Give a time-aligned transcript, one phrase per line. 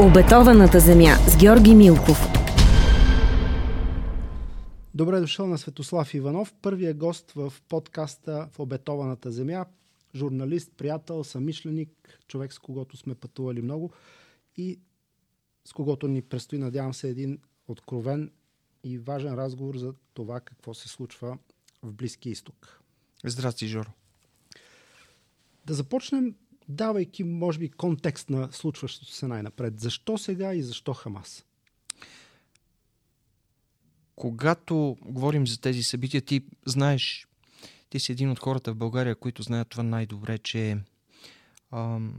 [0.00, 2.18] Обетованата земя с Георги Милков.
[4.94, 9.66] Добре дошъл на Светослав Иванов, първия гост в подкаста в Обетованата земя.
[10.14, 13.92] Журналист, приятел, самишленик, човек с когото сме пътували много
[14.56, 14.80] и
[15.64, 17.38] с когото ни предстои, надявам се, един
[17.68, 18.30] откровен
[18.84, 21.38] и важен разговор за това какво се случва
[21.82, 22.80] в Близки изток.
[23.24, 23.90] Здрасти, Жоро.
[25.66, 26.34] Да започнем
[26.68, 29.80] давайки, може би, контекст на случващото се най-напред.
[29.80, 31.44] Защо сега и защо Хамас?
[34.16, 37.26] Когато говорим за тези събития, ти знаеш,
[37.90, 40.78] ти си един от хората в България, които знаят това най-добре, че
[41.72, 42.14] ам,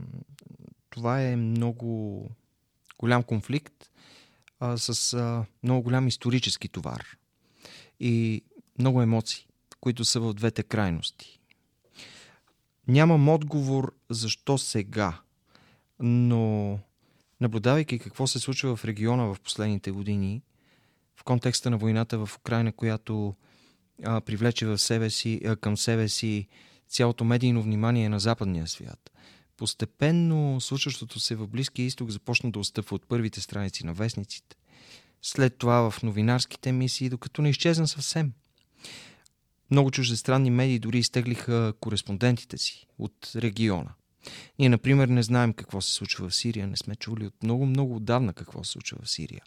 [0.90, 2.22] това е много
[2.98, 3.90] голям конфликт
[4.60, 7.16] а, с а, много голям исторически товар
[8.00, 8.42] и
[8.78, 9.46] много емоции,
[9.80, 11.35] които са в двете крайности.
[12.88, 15.20] Нямам отговор защо сега,
[16.00, 16.78] но
[17.40, 20.42] наблюдавайки какво се случва в региона в последните години,
[21.16, 23.34] в контекста на войната в Украина, която
[24.04, 26.48] а, привлече в себе си, а, към себе си
[26.88, 29.10] цялото медийно внимание на западния свят.
[29.56, 34.56] Постепенно случващото се в Близкия изток започна да отстъпва от първите страници на вестниците.
[35.22, 38.32] След това в новинарските емисии, докато не изчезна съвсем–
[39.70, 43.90] много чуждестранни медии дори изтеглиха кореспондентите си от региона.
[44.58, 48.32] Ние, например, не знаем какво се случва в Сирия, не сме чули от много-много отдавна
[48.32, 49.42] какво се случва в Сирия.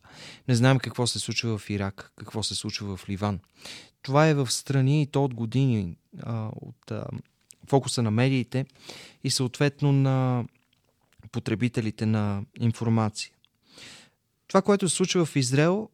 [0.47, 3.39] Не знаем какво се случва в Ирак, какво се случва в Ливан.
[4.01, 7.05] Това е в страни и то от години а, от а,
[7.67, 8.65] фокуса на медиите
[9.23, 10.45] и съответно на
[11.31, 13.31] потребителите на информация.
[14.47, 15.89] Това, което се случва в Израел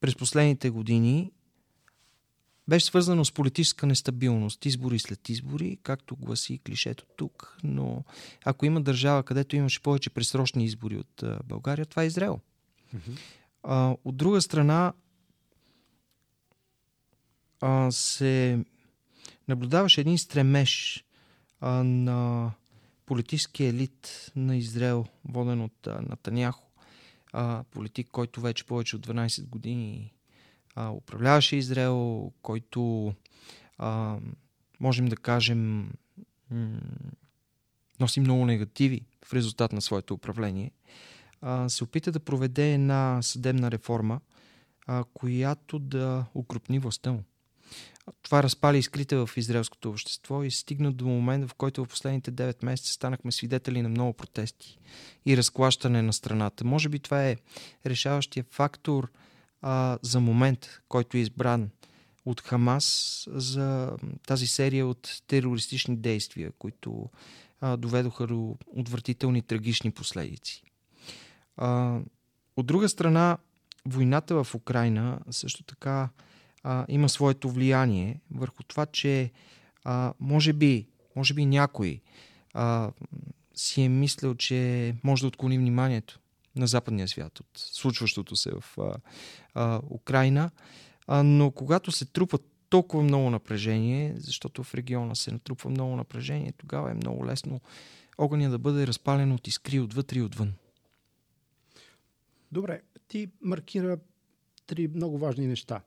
[0.00, 1.30] през последните години
[2.68, 8.04] беше свързано с политическа нестабилност, избори след избори, както гласи клишето тук, но
[8.44, 12.40] ако има държава, където имаше повече пресрочни избори от България, това е Израел.
[12.96, 13.18] Mm-hmm.
[13.62, 14.92] А, от друга страна,
[17.60, 18.64] а, се
[19.48, 21.04] наблюдаваше един стремеж
[21.60, 22.50] а, на
[23.06, 26.70] политически елит на Израел, воден от а, Натаняхо,
[27.32, 30.11] а, политик, който вече повече от 12 години
[30.74, 33.12] а, управляваше Израел, който
[33.78, 34.18] а,
[34.80, 35.92] можем да кажем
[38.00, 40.70] носи много негативи в резултат на своето управление,
[41.40, 44.20] а, се опита да проведе една съдебна реформа,
[44.86, 47.24] а, която да укрупни властта му.
[48.22, 52.64] Това разпали искрите в израелското общество и стигна до момент, в който в последните 9
[52.64, 54.78] месеца станахме свидетели на много протести
[55.26, 56.64] и разклащане на страната.
[56.64, 57.36] Може би това е
[57.86, 59.10] решаващия фактор–
[59.62, 61.70] а, за момент, който е избран
[62.26, 63.96] от Хамас за
[64.26, 67.10] тази серия от терористични действия, които
[67.60, 70.62] а, доведоха до отвратителни трагични последици.
[71.56, 71.98] А,
[72.56, 73.38] от друга страна,
[73.86, 76.08] войната в Украина също така
[76.62, 79.30] а, има своето влияние върху това, че
[79.84, 80.86] а, може би,
[81.16, 82.00] може би някой
[82.54, 82.90] а,
[83.54, 86.20] си е мислил, че може да отклони вниманието
[86.56, 88.94] на западния свят от случващото се в а,
[89.54, 90.50] а, Украина.
[91.06, 96.52] А, но когато се трупа толкова много напрежение, защото в региона се натрупва много напрежение,
[96.52, 97.60] тогава е много лесно
[98.18, 100.52] огъня да бъде разпален от искри отвътре и отвън.
[102.52, 103.98] Добре, ти маркира
[104.66, 105.82] три много важни неща.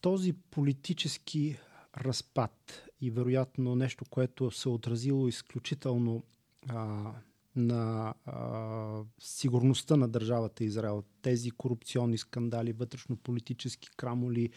[0.00, 1.58] Този политически
[1.98, 6.24] разпад и вероятно нещо, което се отразило изключително
[6.68, 7.12] а,
[7.56, 11.02] на а, сигурността на държавата Израел.
[11.22, 14.50] Тези корупционни скандали, вътрешно-политически крамоли,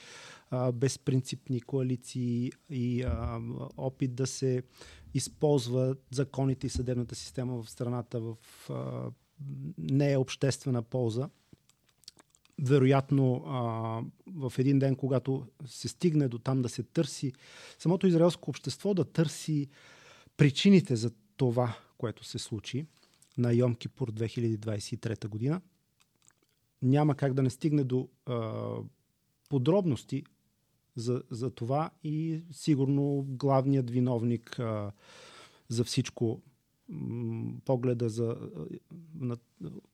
[0.50, 3.40] а, безпринципни коалиции и а,
[3.78, 4.64] опит да се
[5.14, 8.36] използва законите и съдебната система в страната в
[8.70, 9.12] а,
[9.78, 11.30] не е обществена полза.
[12.62, 13.62] Вероятно, а,
[14.36, 17.34] в един ден, когато се стигне до там да се търси
[17.80, 19.70] самото израелско общество, да търси
[20.38, 22.86] причините за това, което се случи
[23.38, 25.62] на Йом Кипур 2023 година.
[26.82, 28.74] Няма как да не стигне до а,
[29.50, 30.24] подробности
[30.96, 34.92] за, за това и сигурно главният виновник а,
[35.70, 36.42] за всичко
[37.66, 38.38] погледа за
[39.16, 39.38] на,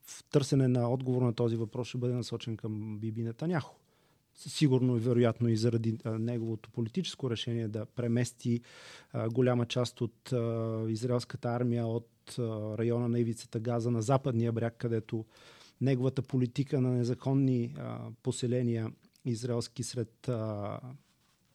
[0.02, 3.75] в търсене на отговор на този въпрос ще бъде насочен към Биби Нетаняхо
[4.36, 8.62] сигурно и вероятно и заради а, неговото политическо решение да премести
[9.12, 12.10] а, голяма част от а, израелската армия от
[12.40, 12.42] а,
[12.78, 15.26] района на ивицата Газа на западния бряг, където
[15.82, 18.92] неговата политика на незаконни а, поселения
[19.26, 20.80] израелски сред а,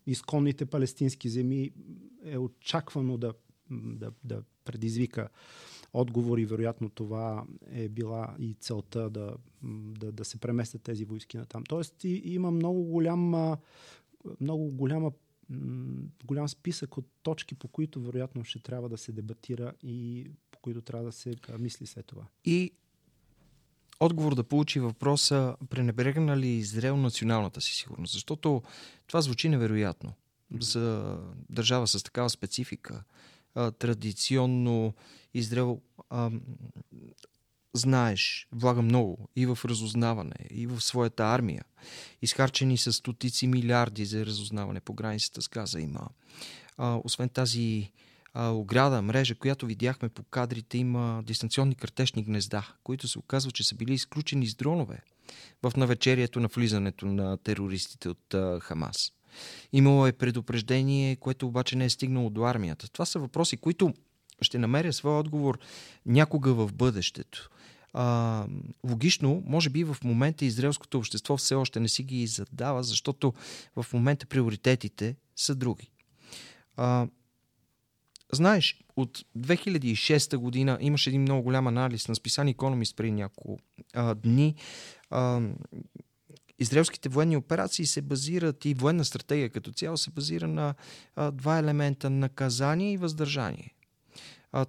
[0.07, 1.71] изконните палестински земи
[2.25, 3.33] е очаквано да,
[3.71, 5.29] да, да предизвика
[5.93, 6.45] отговори.
[6.45, 11.65] Вероятно това е била и целта да, да, да се преместят тези войски на там.
[11.65, 13.57] Тоест и, има много голям,
[14.41, 15.13] много голяма
[16.25, 20.83] голям списък от точки, по които вероятно ще трябва да се дебатира и по които
[20.83, 22.27] трябва да се мисли след това.
[22.45, 22.73] И
[24.01, 28.13] отговор да получи въпроса пренебрегна ли Израел националната си сигурност?
[28.13, 28.63] Защото
[29.07, 30.13] това звучи невероятно
[30.61, 31.17] за
[31.51, 33.05] държава с такава специфика.
[33.55, 34.95] А, традиционно
[35.35, 35.81] Израел
[36.11, 36.31] а,
[37.75, 41.65] знаеш, влага много и в разузнаване, и в своята армия.
[42.23, 46.09] Изхарчени са стотици милиарди за разузнаване по границата с Газа има.
[46.77, 47.93] А, освен тази
[48.35, 53.65] а, ограда, мрежа, която видяхме по кадрите, има дистанционни картешни гнезда, които се оказва, че
[53.65, 55.03] са били изключени с дронове
[55.63, 59.13] в навечерието на влизането на терористите от а, Хамас.
[59.73, 62.89] Имало е предупреждение, което обаче не е стигнало до армията.
[62.89, 63.95] Това са въпроси, които
[64.43, 65.59] ще намеря своя отговор
[66.07, 67.51] някога в бъдещето.
[67.93, 68.47] А,
[68.85, 73.35] логично, може би в момента израелското общество все още не си ги задава, защото
[73.77, 75.91] в момента приоритетите са други.
[76.77, 77.09] А,
[78.33, 83.59] знаеш, от 2006 година имаше един много голям анализ на списание Economist преди няколко
[84.17, 84.55] дни.
[85.11, 85.41] А,
[86.61, 90.75] израелските военни операции се базират и военна стратегия като цяло се базира на
[91.17, 93.75] а, два елемента наказание и въздържание.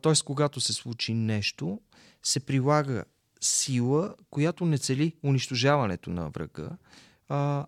[0.01, 0.13] Т.е.
[0.25, 1.81] когато се случи нещо,
[2.23, 3.03] се прилага
[3.41, 6.69] сила, която не цели унищожаването на врага,
[7.29, 7.65] а,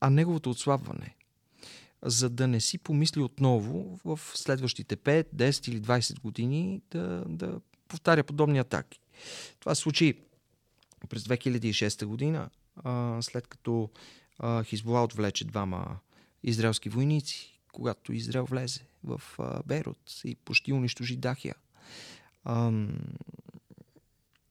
[0.00, 1.16] а неговото отслабване.
[2.02, 7.60] За да не си помисли отново в следващите 5, 10 или 20 години да, да
[7.88, 9.00] повтаря подобни атаки.
[9.60, 10.14] Това случи
[11.08, 12.50] през 2006 година,
[13.20, 13.90] след като
[14.64, 15.98] Хизбола отвлече двама
[16.42, 19.94] израелски войници, когато Израел влезе в а,
[20.24, 21.54] и почти унищожи Дахия.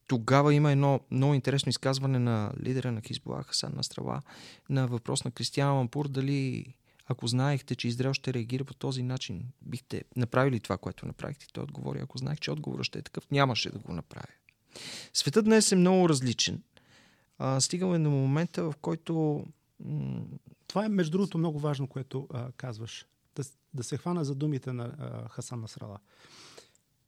[0.08, 4.22] Тогава има едно много интересно изказване на лидера на Хизбола, Хасан Настрала,
[4.70, 6.74] на въпрос на Кристиан Лампур, дали
[7.08, 11.46] ако знаехте, че Израел ще реагира по този начин, бихте направили това, което направихте.
[11.54, 14.28] Той отговори, ако знаех, че отговорът ще е такъв, нямаше да го направя.
[15.14, 16.64] Светът днес е много различен.
[17.38, 19.46] А, стигаме до момента, в който...
[19.80, 20.26] М-
[20.68, 23.08] това е, между другото, много важно, което а, казваш.
[23.36, 23.44] Да,
[23.74, 26.00] да се хвана за думите на а, Хасан Насрала.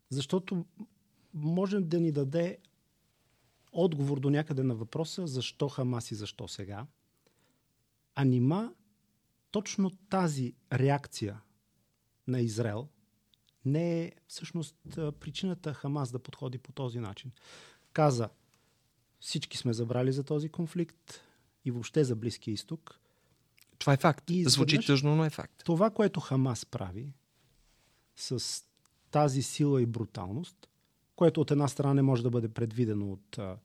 [0.09, 0.65] Защото
[1.33, 2.57] можем да ни даде
[3.71, 6.85] отговор до някъде на въпроса защо Хамас и защо сега.
[8.15, 8.71] А нима
[9.51, 11.41] точно тази реакция
[12.27, 12.87] на Израел
[13.65, 14.75] не е всъщност
[15.19, 17.31] причината Хамас да подходи по този начин.
[17.93, 18.29] Каза,
[19.19, 21.21] всички сме забрали за този конфликт
[21.65, 22.99] и въобще за Близкия изток.
[23.79, 24.29] Това е факт.
[24.29, 25.61] И Звучи тъжно, но е факт.
[25.65, 27.13] Това, което Хамас прави
[28.15, 28.63] с
[29.11, 30.67] тази сила и бруталност,
[31.15, 33.57] което от една страна не може да бъде предвидено от а,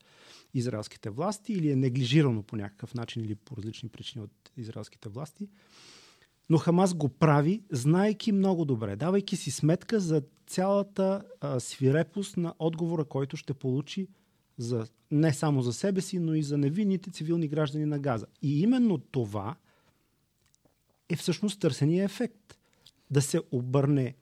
[0.54, 5.48] израелските власти или е неглижирано по някакъв начин или по различни причини от израелските власти.
[6.50, 12.54] Но Хамас го прави, знайки много добре, давайки си сметка за цялата а, свирепост на
[12.58, 14.08] отговора, който ще получи
[14.58, 18.26] за, не само за себе си, но и за невинните цивилни граждани на Газа.
[18.42, 19.56] И именно това
[21.08, 22.58] е всъщност търсения ефект.
[23.10, 24.14] Да се обърне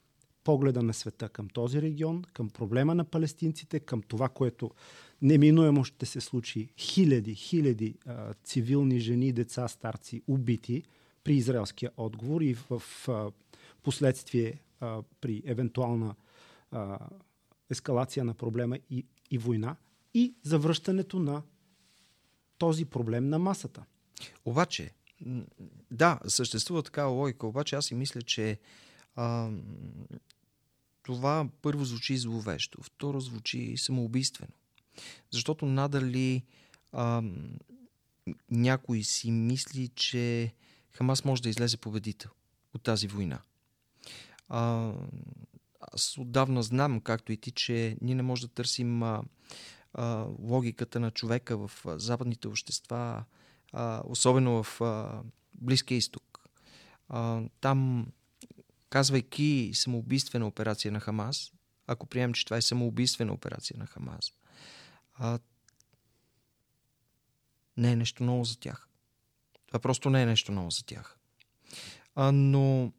[0.43, 4.71] погледа на света към този регион, към проблема на палестинците, към това, което
[5.21, 6.69] неминуемо ще се случи.
[6.77, 10.83] Хиляди, хиляди а, цивилни жени, деца, старци убити
[11.23, 13.31] при израелския отговор и в, а,
[13.83, 16.15] последствие а, при евентуална
[16.71, 16.99] а,
[17.69, 19.75] ескалация на проблема и, и война
[20.13, 21.41] и завръщането на
[22.57, 23.83] този проблем на масата.
[24.45, 24.91] Обаче,
[25.91, 28.59] да, съществува такава логика, обаче аз си мисля, че
[29.15, 29.49] а,
[31.03, 34.53] това първо звучи зловещо, второ звучи самоубийствено.
[35.31, 36.43] Защото надали
[36.91, 37.23] а,
[38.51, 40.53] някой си мисли, че
[40.91, 42.31] Хамас може да излезе победител
[42.73, 43.39] от тази война.
[44.49, 44.91] А,
[45.79, 49.23] аз отдавна знам, както и ти, че ние не можем да търсим а,
[50.39, 53.23] логиката на човека в западните общества,
[54.03, 54.81] особено в
[55.53, 56.49] Близкия изток.
[57.61, 58.07] Там
[58.89, 61.51] казвайки самоубийствена операция на Хамас,
[61.87, 64.33] ако приемем, че това е самоубийствена операция на Хамас,
[67.77, 68.87] не е нещо ново за тях.
[69.67, 71.17] Това просто не е нещо ново за тях.
[72.33, 72.93] Но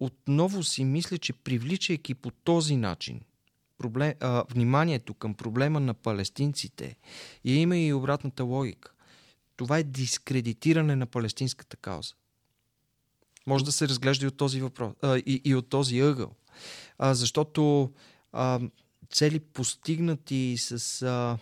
[0.00, 3.20] отново си мисля, че привличайки по този начин
[3.78, 6.96] проблем, а, вниманието към проблема на палестинците
[7.44, 8.92] и има и обратната логика.
[9.56, 12.14] Това е дискредитиране на палестинската кауза
[13.46, 16.34] може да се разглежда и от този въпрос, а, и, и от този ъгъл.
[16.98, 17.92] А, защото
[18.32, 18.60] а,
[19.10, 21.38] цели постигнати с а,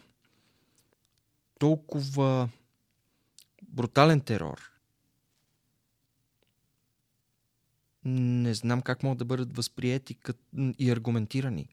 [1.59, 2.49] толкова
[3.69, 4.71] брутален терор,
[8.05, 10.17] не знам как могат да бъдат възприяти
[10.79, 11.69] и аргументирани.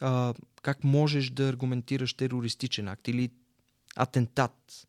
[0.00, 3.30] А, как можеш да аргументираш терористичен акт или
[3.96, 4.86] атентат?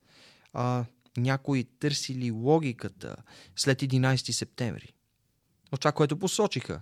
[0.53, 0.85] А,
[1.17, 3.15] някои търсили логиката
[3.55, 4.93] след 11 септември.
[5.71, 6.81] Но това, което посочиха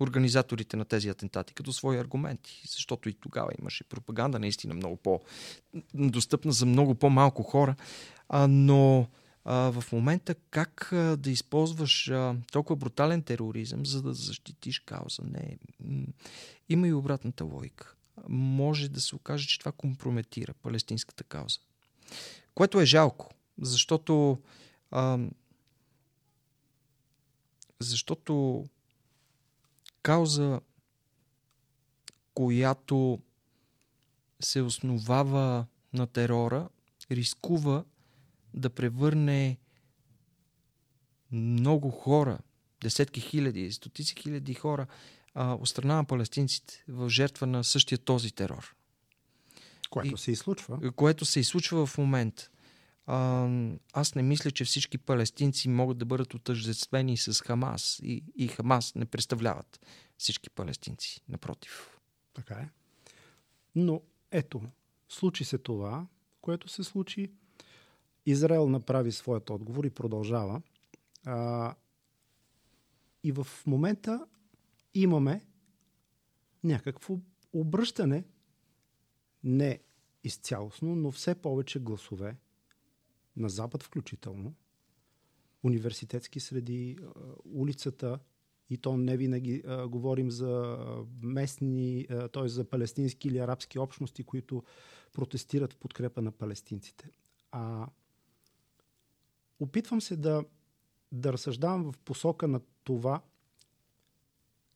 [0.00, 6.52] организаторите на тези атентати като свои аргументи, защото и тогава имаше пропаганда наистина много по-достъпна
[6.52, 7.76] за много по-малко хора,
[8.28, 9.08] а, но
[9.44, 12.12] в момента как да използваш
[12.52, 15.22] толкова брутален тероризъм, за да защитиш кауза.
[15.22, 15.58] Не.
[16.68, 17.94] Има и обратната логика.
[18.28, 21.58] Може да се окаже, че това компрометира палестинската кауза.
[22.54, 24.38] Което е жалко, защото
[27.80, 28.64] защото
[30.02, 30.60] кауза,
[32.34, 33.20] която
[34.40, 36.68] се основава на терора,
[37.10, 37.84] рискува
[38.54, 39.58] да превърне
[41.32, 42.38] много хора,
[42.82, 44.86] десетки хиляди, стотици хиляди хора
[45.34, 48.74] а, от страна на палестинците в жертва на същия този терор.
[49.90, 50.92] Което и, се изслучва.
[50.92, 52.50] Което се изслучва в момента.
[53.06, 53.48] А,
[53.92, 58.00] аз не мисля, че всички палестинци могат да бъдат отъждествени с Хамас.
[58.02, 59.80] И, и Хамас не представляват
[60.18, 61.20] всички палестинци.
[61.28, 61.98] Напротив.
[62.34, 62.68] Така е.
[63.74, 64.62] Но ето,
[65.08, 66.06] случи се това,
[66.40, 67.32] което се случи.
[68.26, 70.62] Израел направи своят отговор и продължава.
[71.24, 71.74] А,
[73.24, 74.26] и в момента
[74.94, 75.46] имаме
[76.64, 77.18] някакво
[77.52, 78.24] обръщане,
[79.44, 79.80] не
[80.24, 82.36] изцялостно, но все повече гласове,
[83.36, 84.54] на Запад включително,
[85.62, 86.98] университетски среди,
[87.44, 88.18] улицата,
[88.70, 90.76] и то не винаги а, говорим за
[91.22, 92.48] местни, т.е.
[92.48, 94.62] за палестински или арабски общности, които
[95.12, 97.10] протестират в подкрепа на палестинците.
[97.52, 97.86] А
[99.62, 100.44] опитвам се да,
[101.12, 103.22] да разсъждавам в посока на това,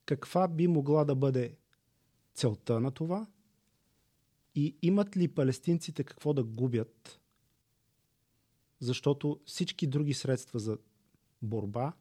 [0.05, 1.57] каква би могла да бъде
[2.35, 3.27] целта на това
[4.55, 7.21] и имат ли палестинците какво да губят,
[8.81, 10.79] защото всички други средства за
[11.43, 11.93] борба,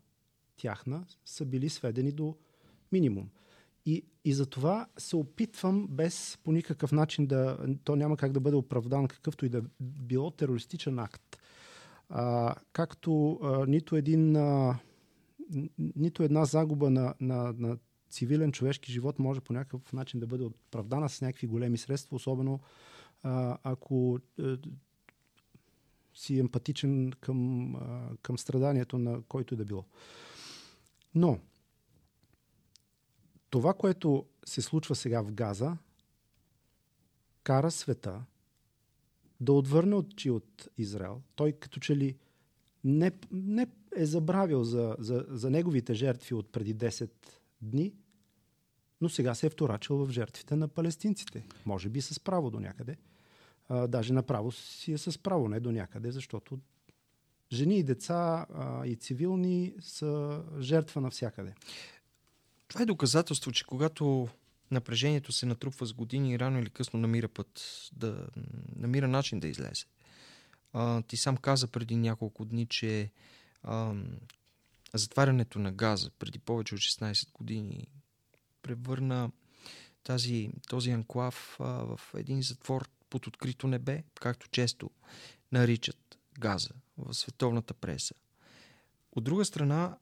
[0.57, 2.37] тяхна, са били сведени до
[2.91, 3.29] минимум.
[3.85, 7.65] И, и за това се опитвам без по никакъв начин да...
[7.83, 11.24] То няма как да бъде оправдан какъвто и да било терористичен акт
[12.09, 14.79] а, както а, нито, един, а,
[15.77, 17.77] нито една загуба на, на, на
[18.09, 22.59] цивилен човешки живот може по някакъв начин да бъде оправдана с някакви големи средства, особено
[23.23, 24.57] а, ако а,
[26.15, 29.85] си емпатичен към, а, към страданието на който и да било.
[31.15, 31.39] Но
[33.49, 35.77] това, което се случва сега в Газа,
[37.43, 38.25] кара света
[39.39, 41.21] да отвърне очи от Израел.
[41.35, 42.15] Той като че ли
[42.83, 47.09] не, не е забравил за, за, за неговите жертви от преди 10
[47.61, 47.93] дни,
[49.01, 51.45] но сега се е вторачил в жертвите на палестинците.
[51.65, 52.97] Може би с право до някъде.
[53.69, 56.59] А, даже направо си е с право, не до някъде, защото
[57.51, 61.53] жени и деца а, и цивилни са жертва навсякъде.
[62.67, 64.27] Това е доказателство, че когато
[64.71, 67.61] напрежението се натрупва с години и рано или късно намира път,
[67.93, 68.27] да
[68.75, 69.85] намира начин да излезе.
[70.73, 73.11] А, ти сам каза преди няколко дни, че
[73.63, 73.93] а,
[74.93, 77.87] затварянето на газа преди повече от 16 години
[78.61, 79.31] превърна
[80.03, 84.89] тази, този анклав а, в един затвор под открито небе, както често
[85.51, 88.13] наричат газа в световната преса.
[89.11, 89.97] От друга страна,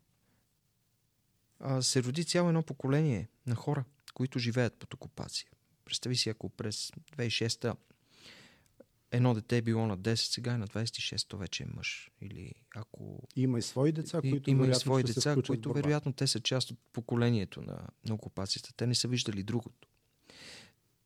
[1.59, 5.47] а, се роди цяло едно поколение на хора, които живеят под окупация.
[5.85, 7.75] Представи си, ако през 2006
[9.13, 12.11] едно дете е било на 10, сега е на 26, то вече е мъж.
[12.21, 13.27] Или ако...
[13.35, 16.79] Има и свои деца, които Има и свои деца, които вероятно те са част от
[16.93, 18.73] поколението на, на окупацията.
[18.73, 19.87] Те не са виждали другото.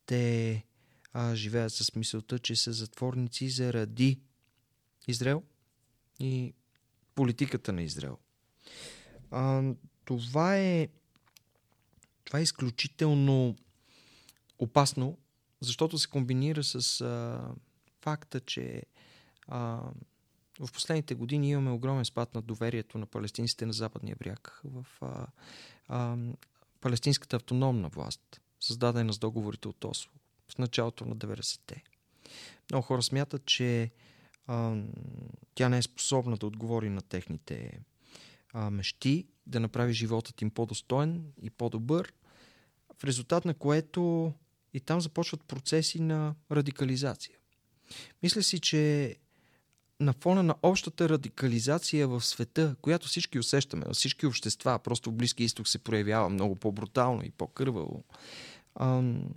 [0.05, 0.65] Те
[1.13, 4.19] а, живеят с мисълта, че са затворници заради
[5.07, 5.43] Израел
[6.19, 6.53] и
[7.15, 8.17] политиката на Израел.
[9.31, 9.63] А,
[10.05, 10.87] това е
[12.27, 13.55] това е изключително
[14.59, 15.17] опасно,
[15.61, 17.41] защото се комбинира с а,
[18.01, 18.83] факта, че
[19.47, 19.81] а,
[20.59, 25.27] в последните години имаме огромен спад на доверието на палестинците на западния бряг в а,
[25.87, 26.17] а,
[26.81, 30.11] палестинската автономна власт, създадена с договорите от Осло
[30.51, 31.83] в началото на 90-те.
[32.71, 33.91] Много хора смятат, че
[34.47, 34.83] а,
[35.55, 37.79] тя не е способна да отговори на техните
[38.53, 42.13] а, мечти, да направи животът им по-достоен и по-добър,
[42.99, 44.33] в резултат на което
[44.73, 47.37] и там започват процеси на радикализация.
[48.23, 49.15] Мисля си, че
[49.99, 55.13] на фона на общата радикализация в света, която всички усещаме, във всички общества, просто в
[55.13, 58.03] Близки изток се проявява много по-брутално и по-кърваво,
[58.75, 59.29] ам,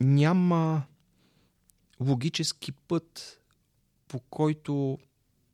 [0.00, 0.82] няма
[2.00, 3.40] логически път,
[4.08, 4.98] по който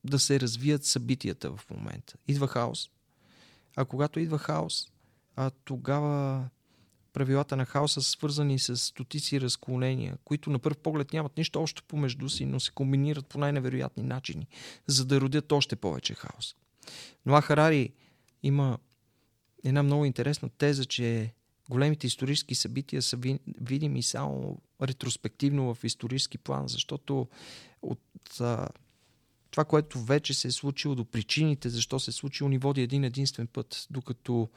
[0.07, 2.15] да се развият събитията в момента.
[2.29, 2.91] Идва хаос.
[3.77, 4.89] А когато идва хаос,
[5.37, 6.45] а тогава
[7.13, 11.83] правилата на хаоса са свързани с стотици разклонения, които на първ поглед нямат нищо общо
[11.85, 14.47] помежду си, но се комбинират по най-невероятни начини,
[14.87, 16.55] за да родят още повече хаос.
[17.27, 17.93] Но Харари
[18.43, 18.79] има
[19.65, 21.33] една много интересна теза, че
[21.71, 23.19] големите исторически събития са
[23.61, 27.29] видими само ретроспективно в исторически план, защото
[27.83, 28.41] от
[29.57, 33.05] това, което вече се е случило до причините, защо се е случило, ни води един
[33.05, 34.49] единствен път, докато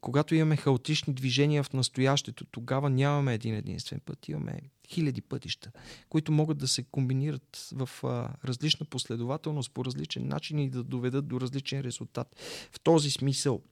[0.00, 5.70] когато имаме хаотични движения в настоящето, тогава нямаме един единствен път, имаме хиляди пътища,
[6.08, 11.28] които могат да се комбинират в а, различна последователност, по различен начин и да доведат
[11.28, 12.36] до различен резултат.
[12.72, 13.62] В този смисъл,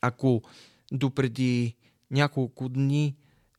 [0.00, 0.42] ако
[0.92, 1.76] допреди
[2.10, 3.16] няколко дни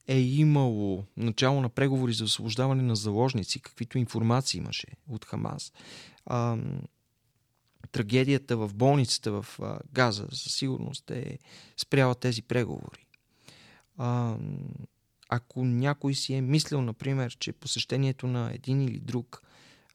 [0.08, 5.74] е имало начало на преговори за освобождаване на заложници, каквито информации имаше от Хамас,
[6.26, 6.58] а,
[7.92, 11.40] трагедията в болницата в а, Газа със сигурност е
[11.78, 13.08] спряла тези преговори.
[13.98, 14.38] А,
[15.30, 19.42] ако някой си е мислил, например, че посещението на един или друг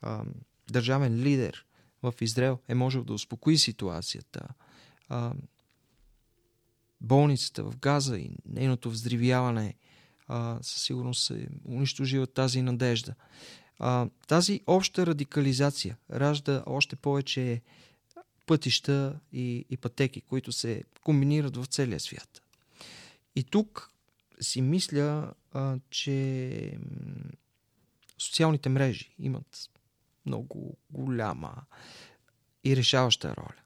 [0.02, 0.24] а,
[0.70, 1.66] държавен лидер
[2.02, 4.48] в Израел е можел да успокои ситуацията,
[5.08, 5.32] а,
[7.00, 9.74] болницата в Газа и нейното взривяване
[10.28, 13.14] а, със сигурност се унищожила тази надежда.
[13.78, 17.62] А, тази обща радикализация ражда още повече
[18.46, 22.42] пътища и, и пътеки, които се комбинират в целия свят.
[23.36, 23.90] И тук
[24.40, 26.78] си мисля, а, че
[28.18, 29.70] социалните мрежи имат
[30.26, 31.54] много голяма
[32.64, 33.62] и решаваща роля.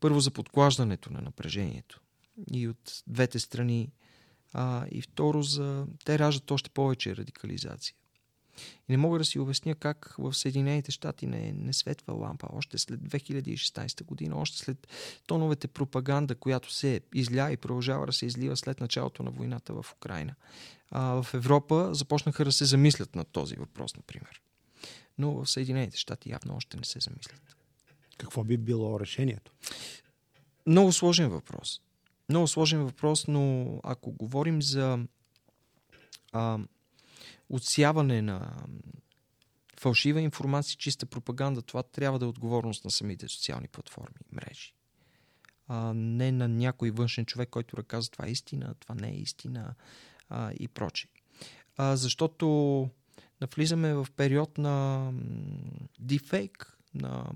[0.00, 2.00] Първо за подклаждането на напрежението
[2.52, 3.92] и от двете страни,
[4.52, 5.86] а, и второ за...
[6.04, 7.94] те раждат още повече радикализация.
[8.88, 12.48] И не мога да си обясня как в Съединените щати не, не светва лампа.
[12.52, 14.88] Още след 2016 година, още след
[15.26, 19.86] тоновете пропаганда, която се изля и продължава да се излива след началото на войната в
[19.92, 20.34] Украина.
[20.90, 24.40] А, в Европа започнаха да се замислят над този въпрос, например.
[25.18, 27.56] Но в Съединените щати явно още не се замислят.
[28.18, 29.52] Какво би било решението?
[30.66, 31.80] Много сложен въпрос.
[32.30, 34.98] Много сложен въпрос, но ако говорим за
[36.32, 36.58] а,
[37.48, 38.66] отсяване на
[39.80, 44.74] фалшива информация, чиста пропаганда, това трябва да е отговорност на самите социални платформи, мрежи.
[45.68, 49.16] А, не на някой външен човек, който да казва това е истина, това не е
[49.16, 49.74] истина
[50.28, 51.10] а, и прочее.
[51.78, 52.88] Защото
[53.40, 55.12] навлизаме в период на
[55.98, 57.32] дефейк, на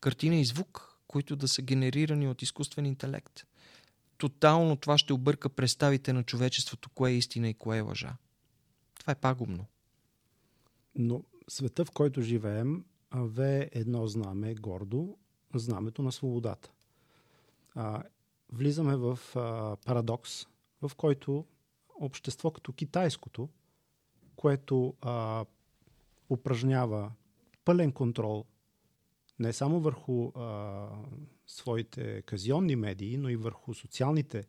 [0.00, 3.46] картина и звук, които да са генерирани от изкуствен интелект.
[4.18, 8.16] Тотално това ще обърка представите на човечеството, кое е истина и кое е лъжа.
[9.00, 9.66] Това е пагубно.
[10.94, 15.16] Но света, в който живеем, ве едно знаме гордо,
[15.54, 16.72] знамето на свободата.
[17.74, 18.02] А,
[18.52, 20.46] влизаме в а, парадокс,
[20.82, 21.44] в който
[22.00, 23.48] общество като китайското,
[24.36, 25.44] което а,
[26.30, 27.12] упражнява
[27.64, 28.44] пълен контрол
[29.38, 30.88] не само върху а,
[31.46, 34.46] своите казионни медии, но и върху социалните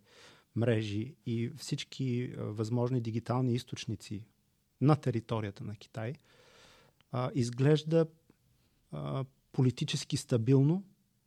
[0.55, 4.25] мрежи и всички а, възможни дигитални източници
[4.81, 6.13] на територията на Китай,
[7.11, 8.05] а, изглежда
[8.91, 10.83] а, политически стабилно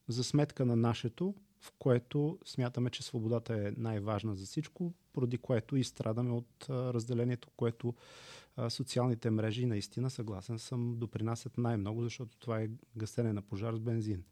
[0.09, 5.77] за сметка на нашето, в което смятаме, че свободата е най-важна за всичко, поради което
[5.77, 7.95] и страдаме от а, разделението, което
[8.69, 14.23] социалните мрежи наистина, съгласен съм, допринасят най-много, защото това е гасене на пожар с бензин.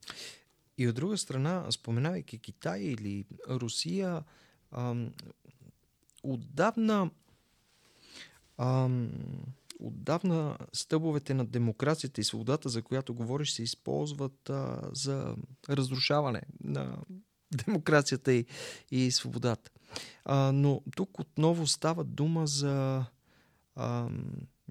[0.79, 4.25] И от друга страна, споменавайки Китай или Русия,
[4.73, 5.13] ам,
[6.23, 7.11] отдавна
[8.59, 9.11] Ам,
[9.81, 15.37] отдавна стъбовете на демокрацията и свободата, за която говориш, се използват а, за
[15.71, 16.99] разрушаване на
[17.67, 18.47] демокрацията и,
[18.91, 19.71] и свободата.
[20.25, 23.05] А, но тук отново става дума за
[23.79, 24.09] а,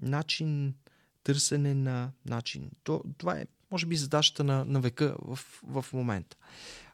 [0.02, 0.74] начин,
[1.22, 2.70] търсене на начин.
[2.84, 6.36] То, това е, може би, задачата на, на века в, в момента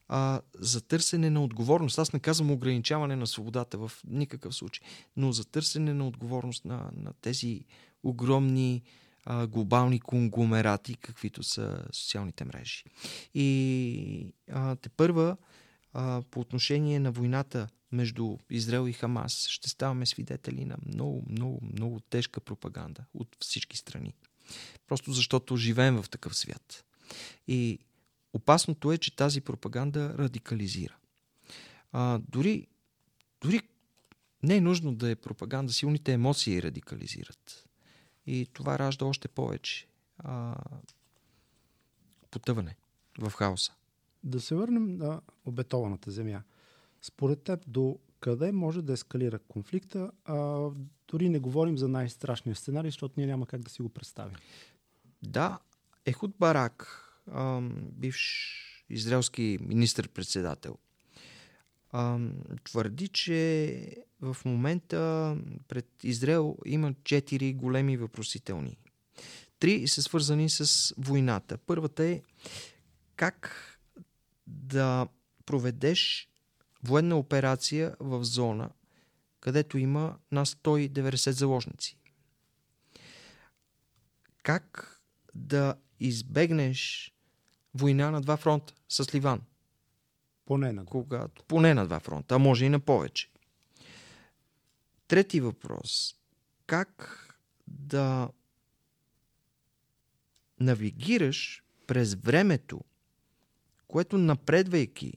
[0.08, 1.98] а, за търсене на отговорност.
[1.98, 6.90] Аз не казвам ограничаване на свободата в никакъв случай, но за търсене на отговорност на,
[6.96, 7.64] на тези
[8.02, 8.82] огромни
[9.24, 12.84] а, глобални конгломерати, каквито са социалните мрежи.
[13.34, 15.36] И а, те първа
[15.94, 21.60] а, по отношение на войната между Израел и Хамас, ще ставаме свидетели на много, много,
[21.62, 24.14] много тежка пропаганда от всички страни.
[24.86, 26.84] Просто защото живеем в такъв свят.
[27.48, 27.78] И
[28.32, 30.96] опасното е, че тази пропаганда радикализира.
[31.92, 32.66] А, дори,
[33.40, 33.60] дори
[34.42, 37.68] не е нужно да е пропаганда, силните емоции радикализират.
[38.26, 39.86] И това ражда още повече
[40.18, 40.56] а,
[42.30, 42.76] потъване
[43.18, 43.72] в хаоса.
[44.24, 46.42] Да се върнем на обетованата земя.
[47.02, 50.10] Според теб, до къде може да ескалира конфликта?
[50.24, 50.68] А,
[51.08, 54.36] дори не говорим за най-страшния сценарий, защото ние няма как да си го представим.
[55.22, 55.58] Да,
[56.06, 57.02] Ехуд Барак,
[57.92, 58.50] бивш
[58.90, 60.78] израелски министр-председател,
[62.64, 65.36] твърди, че в момента
[65.68, 68.78] пред Израел има четири големи въпросителни.
[69.58, 71.58] Три са свързани с войната.
[71.58, 72.22] Първата е
[73.16, 73.70] как
[74.74, 75.08] да
[75.46, 76.28] проведеш
[76.82, 78.70] военна операция в зона,
[79.40, 81.98] където има на 190 заложници.
[84.42, 85.00] Как
[85.34, 87.12] да избегнеш
[87.74, 89.42] война на два фронта с Ливан?
[90.46, 93.30] Поне на Когато, поне на два фронта, а може и на повече.
[95.08, 96.14] Трети въпрос.
[96.66, 97.20] Как
[97.66, 98.30] да
[100.60, 102.80] навигираш през времето,
[103.94, 105.12] което напредвайки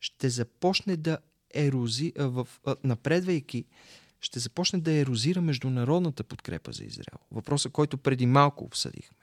[0.00, 1.18] ще започне да
[1.54, 3.64] ерози, а, в, а, напредвайки,
[4.20, 7.18] ще започне да ерозира международната подкрепа за Израел.
[7.30, 9.16] Въпросът, който преди малко обсъдихме.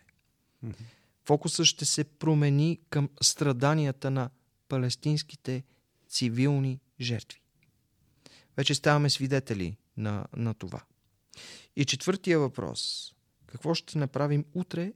[0.66, 0.84] Mm-hmm.
[1.26, 4.30] Фокусът ще се промени към страданията на
[4.68, 5.64] палестинските
[6.10, 7.42] цивилни жертви.
[8.58, 10.84] Вече ставаме свидетели на, на това.
[11.76, 13.12] И четвъртия въпрос.
[13.46, 14.94] Какво ще направим утре,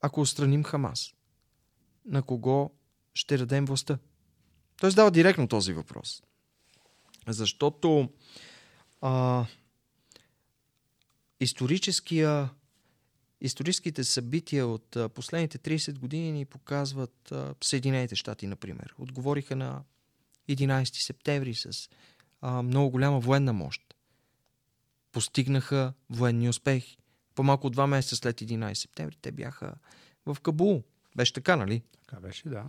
[0.00, 1.14] ако отстраним Хамас?
[2.08, 2.70] На кого
[3.14, 3.98] ще дадем властта?
[4.80, 6.22] Той задава директно този въпрос.
[7.26, 8.08] Защото
[9.00, 9.46] а,
[11.40, 12.50] историческия,
[13.40, 18.94] историческите събития от последните 30 години ни показват а, Съединените щати, например.
[18.98, 19.82] Отговориха на
[20.48, 21.88] 11 септември с
[22.40, 23.94] а, много голяма военна мощ.
[25.12, 26.98] Постигнаха военни успехи.
[27.34, 29.74] По-малко от два месеца след 11 септември те бяха
[30.26, 30.84] в Кабул.
[31.16, 31.82] Беше така, нали?
[32.06, 32.64] Така беше, да.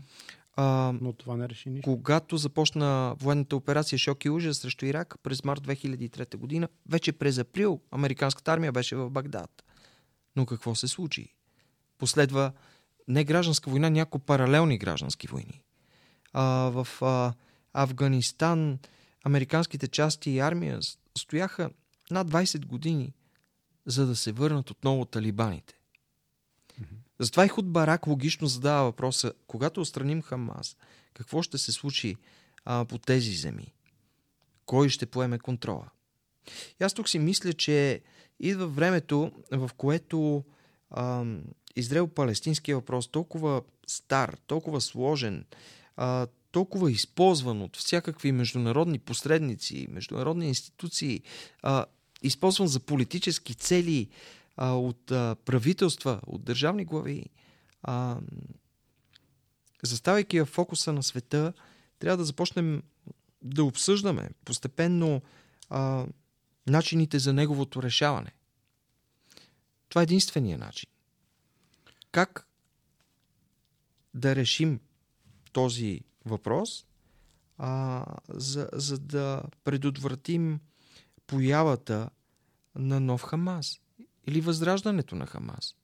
[0.55, 1.83] А, Но това не реши нищо.
[1.83, 7.37] Когато започна военната операция Шок и ужас срещу Ирак през март 2003 година, вече през
[7.37, 9.63] април американската армия беше в Багдад.
[10.35, 11.33] Но какво се случи?
[11.97, 12.51] Последва
[13.07, 15.61] не гражданска война, някои паралелни граждански войни.
[16.33, 17.33] А, в а,
[17.73, 18.79] Афганистан
[19.25, 20.79] американските части и армия
[21.17, 21.69] стояха
[22.11, 23.13] над 20 години,
[23.85, 25.78] за да се върнат отново талибаните.
[27.19, 30.77] Затова и Худ Барак логично задава въпроса, когато отстраним Хамас,
[31.13, 32.15] какво ще се случи
[32.65, 33.73] а, по тези земи?
[34.65, 35.89] Кой ще поеме контрола?
[36.81, 38.01] И аз тук си мисля, че
[38.39, 40.43] идва времето, в което
[41.75, 45.45] Израел-палестинския въпрос толкова стар, толкова сложен,
[45.95, 51.21] а, толкова използван от всякакви международни посредници, международни институции,
[51.61, 51.85] а,
[52.21, 54.09] използван за политически цели,
[54.61, 57.25] а, от а, правителства, от държавни глави,
[57.83, 58.17] а,
[59.83, 61.53] заставайки в фокуса на света,
[61.99, 62.83] трябва да започнем
[63.41, 65.21] да обсъждаме постепенно
[65.69, 66.05] а,
[66.67, 68.31] начините за неговото решаване.
[69.89, 70.89] Това е единствения начин.
[72.11, 72.47] Как
[74.13, 74.79] да решим
[75.51, 76.85] този въпрос,
[77.57, 80.59] а, за, за да предотвратим
[81.27, 82.09] появата
[82.75, 83.79] на нов Хамас
[84.29, 85.75] или възраждането на Хамас.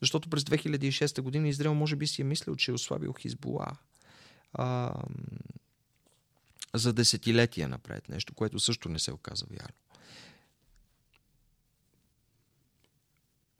[0.00, 3.76] Защото през 2006 година Израел може би си е мислил, че е ослабил Хизбула
[4.52, 4.94] а,
[6.74, 8.08] за десетилетия напред.
[8.08, 9.78] Нещо, което също не се оказа вярно.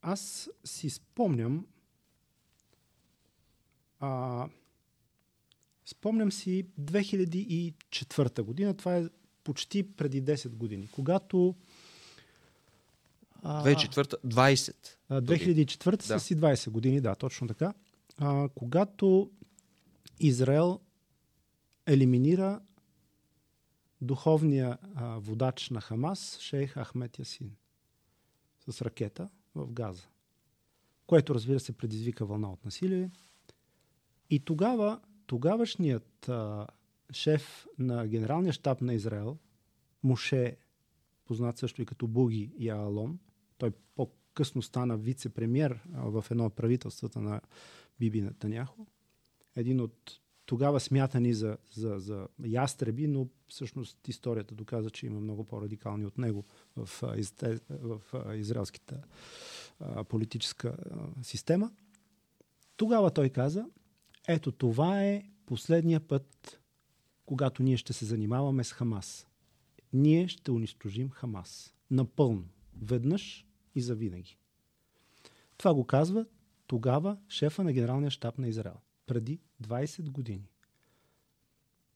[0.03, 1.66] Аз си спомням
[4.01, 4.49] а,
[5.87, 9.05] спомням си 2004 година, това е
[9.44, 11.55] почти преди 10 години, когато
[13.44, 14.74] 2004, 20.
[15.11, 16.02] 2004 да.
[16.02, 17.74] са си 20 години, да, точно така.
[18.18, 19.30] А, когато
[20.20, 20.80] Израел
[21.87, 22.61] елиминира
[24.00, 27.50] духовния а, водач на Хамас, шейх Ахмет Ясин,
[28.68, 30.07] с ракета в Газа,
[31.07, 33.11] което разбира се предизвика вълна от насилие.
[34.30, 36.66] И тогава тогавашният а,
[37.12, 39.38] шеф на генералния щаб на Израел,
[40.02, 40.57] Муше,
[41.24, 43.18] познат също и като Буги Яалон,
[43.58, 47.40] той по-късно стана вице-премьер в едно от правителствата на
[47.98, 48.86] Биби Натаняхо.
[49.56, 55.44] Един от тогава смятани за, за, за ястреби, но всъщност историята доказа, че има много
[55.44, 56.44] по-радикални от него
[56.76, 57.02] в,
[57.70, 58.00] в
[58.34, 59.02] израелската
[60.08, 60.76] политическа
[61.22, 61.72] система.
[62.76, 63.66] Тогава той каза,
[64.28, 66.60] ето това е последния път,
[67.26, 69.26] когато ние ще се занимаваме с Хамас.
[69.92, 71.74] Ние ще унищожим Хамас.
[71.90, 72.44] Напълно.
[72.82, 73.43] Веднъж
[73.74, 74.38] и завинаги.
[75.56, 76.26] Това го казва
[76.66, 78.76] тогава шефа на генералния щаб на Израел.
[79.06, 80.50] Преди 20 години.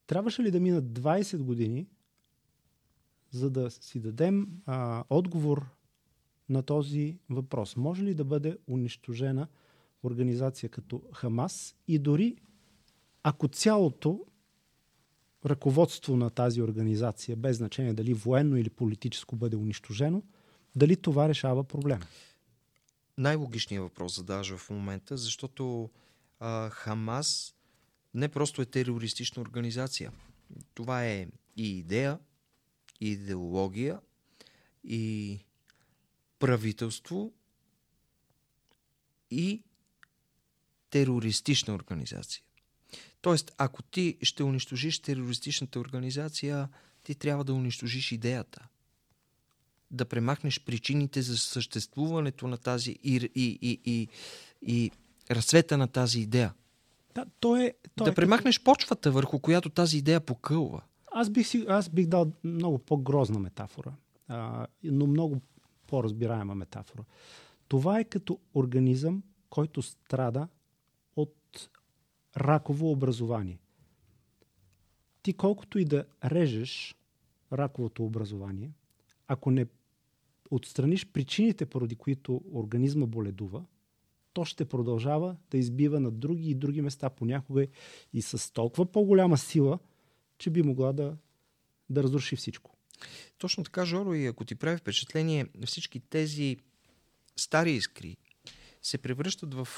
[0.07, 1.89] Трябваше ли да минат 20 години,
[3.31, 5.67] за да си дадем а, отговор
[6.49, 7.77] на този въпрос?
[7.77, 9.49] Може ли да бъде унищожена
[10.03, 12.37] организация като Хамас и дори
[13.23, 14.25] ако цялото
[15.47, 20.23] ръководство на тази организация, без значение дали военно или политическо бъде унищожено,
[20.77, 22.07] дали това решава проблема?
[23.19, 25.91] Най-логичният въпрос задаваш в момента, защото
[26.41, 27.55] а, Хамас
[28.15, 30.13] не просто е терористична организация.
[30.75, 31.27] Това е
[31.57, 32.19] и идея,
[33.01, 34.01] и идеология,
[34.85, 35.39] и
[36.39, 37.33] правителство,
[39.31, 39.63] и
[40.91, 42.43] терористична организация.
[43.21, 46.69] Тоест, ако ти ще унищожиш терористичната организация,
[47.03, 48.69] ти трябва да унищожиш идеята.
[49.91, 54.09] Да премахнеш причините за съществуването на тази и, и, и, и,
[54.63, 54.91] и
[55.31, 56.55] разцвета на тази идея.
[57.15, 58.65] Да, то е, то да е премахнеш като...
[58.65, 60.83] почвата, върху която тази идея покълва.
[61.13, 63.93] Аз бих, си, аз бих дал много по-грозна метафора,
[64.29, 65.41] а, но много
[65.87, 67.05] по-разбираема метафора.
[67.69, 70.49] Това е като организъм, който страда
[71.17, 71.69] от
[72.37, 73.59] раково образование.
[75.23, 76.97] Ти колкото и да режеш
[77.53, 78.73] раковото образование,
[79.29, 79.67] ако не
[80.51, 83.65] отстраниш причините, поради които организма боледува,
[84.33, 87.67] то ще продължава да избива на други и други места, понякога
[88.13, 89.79] и с толкова по-голяма сила,
[90.39, 91.17] че би могла да,
[91.91, 92.75] да разруши всичко.
[93.39, 96.57] Точно така, Жоро, и ако ти прави впечатление, всички тези
[97.37, 98.17] стари искри
[98.83, 99.69] се превръщат в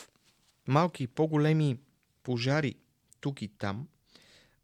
[0.68, 1.78] малки и по-големи
[2.22, 2.74] пожари
[3.20, 3.88] тук и там,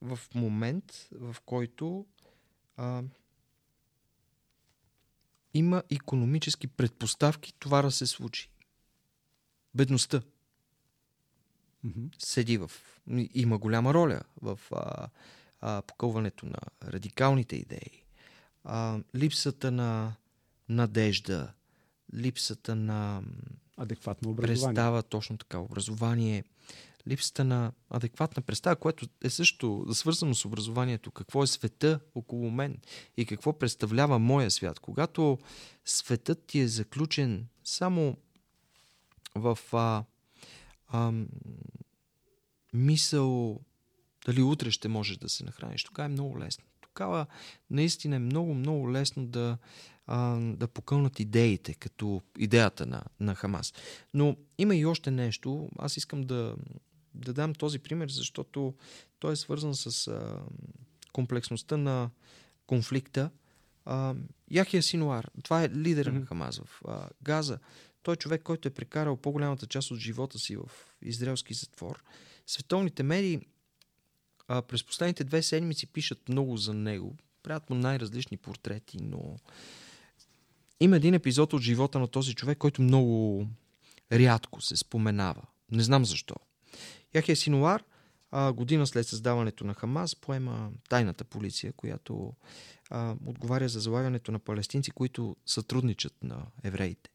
[0.00, 2.06] в момент, в който
[2.76, 3.02] а,
[5.58, 8.50] има економически предпоставки това да се случи.
[9.74, 10.22] Бедността
[11.86, 12.08] Mm-hmm.
[12.18, 12.70] седи в...
[13.34, 15.08] Има голяма роля в а,
[15.60, 18.02] а, покълването на радикалните идеи.
[18.64, 20.14] А, липсата на
[20.68, 21.52] надежда,
[22.14, 23.22] липсата на
[23.76, 24.74] Адекватно образование.
[24.74, 26.44] представа, точно така, образование,
[27.08, 31.10] липсата на адекватна представа, което е също свързано с образованието.
[31.10, 32.78] Какво е света около мен
[33.16, 34.78] и какво представлява моя свят.
[34.78, 35.38] Когато
[35.84, 38.16] светът ти е заключен само
[39.34, 40.04] в а,
[40.88, 41.12] а,
[42.72, 43.60] мисъл
[44.26, 46.64] дали утре ще можеш да се нахраниш, тогава е много лесно.
[46.80, 47.26] Тогава
[47.70, 49.58] наистина е много, много лесно да,
[50.06, 53.74] а, да покълнат идеите, като идеята на, на Хамас.
[54.14, 55.68] Но има и още нещо.
[55.78, 56.56] Аз искам да,
[57.16, 58.74] да дам този пример, защото
[59.18, 60.40] той е свързан с а,
[61.12, 62.10] комплексността на
[62.66, 63.30] конфликта.
[63.84, 64.14] А,
[64.50, 66.18] Яхия Синуар, това е лидер mm-hmm.
[66.18, 67.58] на Хамас в а, Газа.
[68.02, 70.70] Той е човек, който е прекарал по-голямата част от живота си в
[71.02, 72.02] израелски затвор.
[72.46, 73.40] Световните медии
[74.48, 77.16] а, през последните две седмици пишат много за него.
[77.42, 79.36] Правят му най-различни портрети, но
[80.80, 83.46] има един епизод от живота на този човек, който много
[84.12, 85.42] рядко се споменава.
[85.70, 86.34] Не знам защо.
[87.16, 87.84] Яхия Синуар,
[88.30, 92.32] а, година след създаването на Хамас, поема тайната полиция, която
[92.90, 97.10] а, отговаря за залагането на палестинци, които сътрудничат на евреите.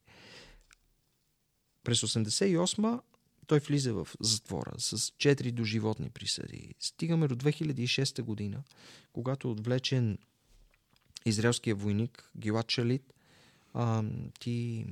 [1.83, 3.01] През 88
[3.47, 6.75] той влиза в затвора с 4 доживотни присъди.
[6.79, 8.63] Стигаме до 2006 година,
[9.13, 10.17] когато отвлечен
[11.25, 13.13] израелския войник Гилат Шалит
[13.73, 14.03] а,
[14.39, 14.85] ти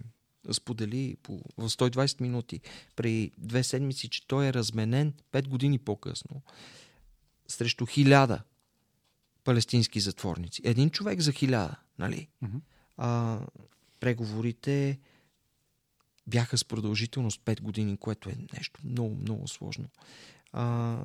[0.52, 2.62] сподели по, в 120 минути
[2.96, 6.42] при две седмици, че той е разменен 5 години по-късно
[7.48, 8.42] срещу хиляда
[9.44, 10.62] палестински затворници.
[10.66, 12.28] Един човек за хиляда, нали?
[12.44, 12.62] Mm-hmm.
[12.98, 13.40] А,
[14.00, 15.00] преговорите
[16.28, 19.90] бяха с продължителност 5 години, което е нещо много, много сложно.
[20.52, 20.98] А,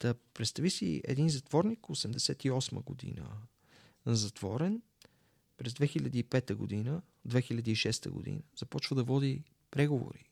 [0.00, 3.26] да представи си един затворник, 88 година
[4.06, 4.82] затворен,
[5.56, 10.30] през 2005 година, 2006 година, започва да води преговори.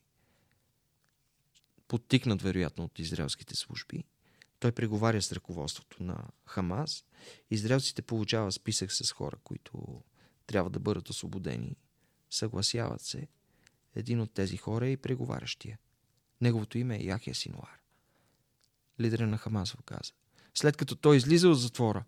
[1.89, 4.05] Подтикнат, вероятно, от израелските служби.
[4.59, 7.05] Той преговаря с ръководството на Хамас.
[7.51, 10.03] Израелците получават списък с хора, които
[10.47, 11.77] трябва да бъдат освободени.
[12.31, 13.29] Съгласяват се.
[13.95, 15.79] Един от тези хора е и преговарящия.
[16.41, 17.81] Неговото име е Яхия Синуар.
[19.01, 20.13] лидера на Хамас в Газа.
[20.55, 22.05] След като той излиза от затвора,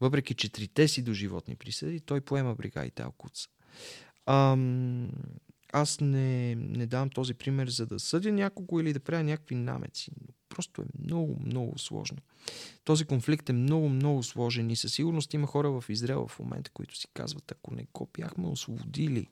[0.00, 3.48] въпреки че трите си до животни присъди, той поема бригадите Алкуца.
[4.26, 5.10] Ам,
[5.72, 10.10] аз не, не давам този пример за да съдя някого или да правя някакви намеци.
[10.48, 12.18] Просто е много, много сложно.
[12.84, 16.70] Този конфликт е много, много сложен и със сигурност има хора в Израел в момента,
[16.70, 19.26] които си казват, ако не го бяхме освободили,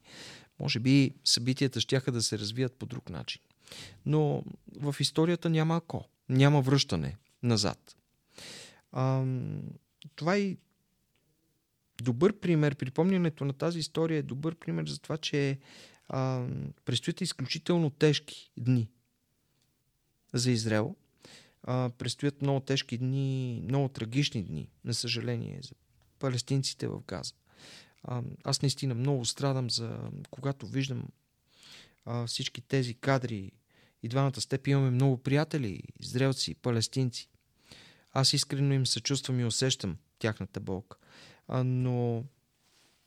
[0.60, 3.42] може би събитията ще да се развият по друг начин.
[4.06, 4.44] Но
[4.80, 6.04] в историята няма ако.
[6.28, 7.96] Няма връщане назад.
[8.92, 9.24] А,
[10.14, 10.56] това е
[12.02, 12.74] добър пример.
[12.74, 15.58] Припомнянето на тази история е добър пример за това, че
[16.08, 16.46] а,
[16.84, 18.88] предстоят изключително тежки дни
[20.32, 20.96] за Израел.
[21.62, 25.72] А, предстоят много тежки дни, много трагични дни, на съжаление, за
[26.18, 27.34] палестинците в Газа.
[28.02, 31.04] А, аз наистина много страдам за когато виждам
[32.04, 33.52] а, всички тези кадри
[34.02, 37.28] и двамата степи имаме много приятели, израелци, палестинци.
[38.14, 40.96] Аз искрено им съчувствам и усещам тяхната болка.
[41.48, 42.24] А, но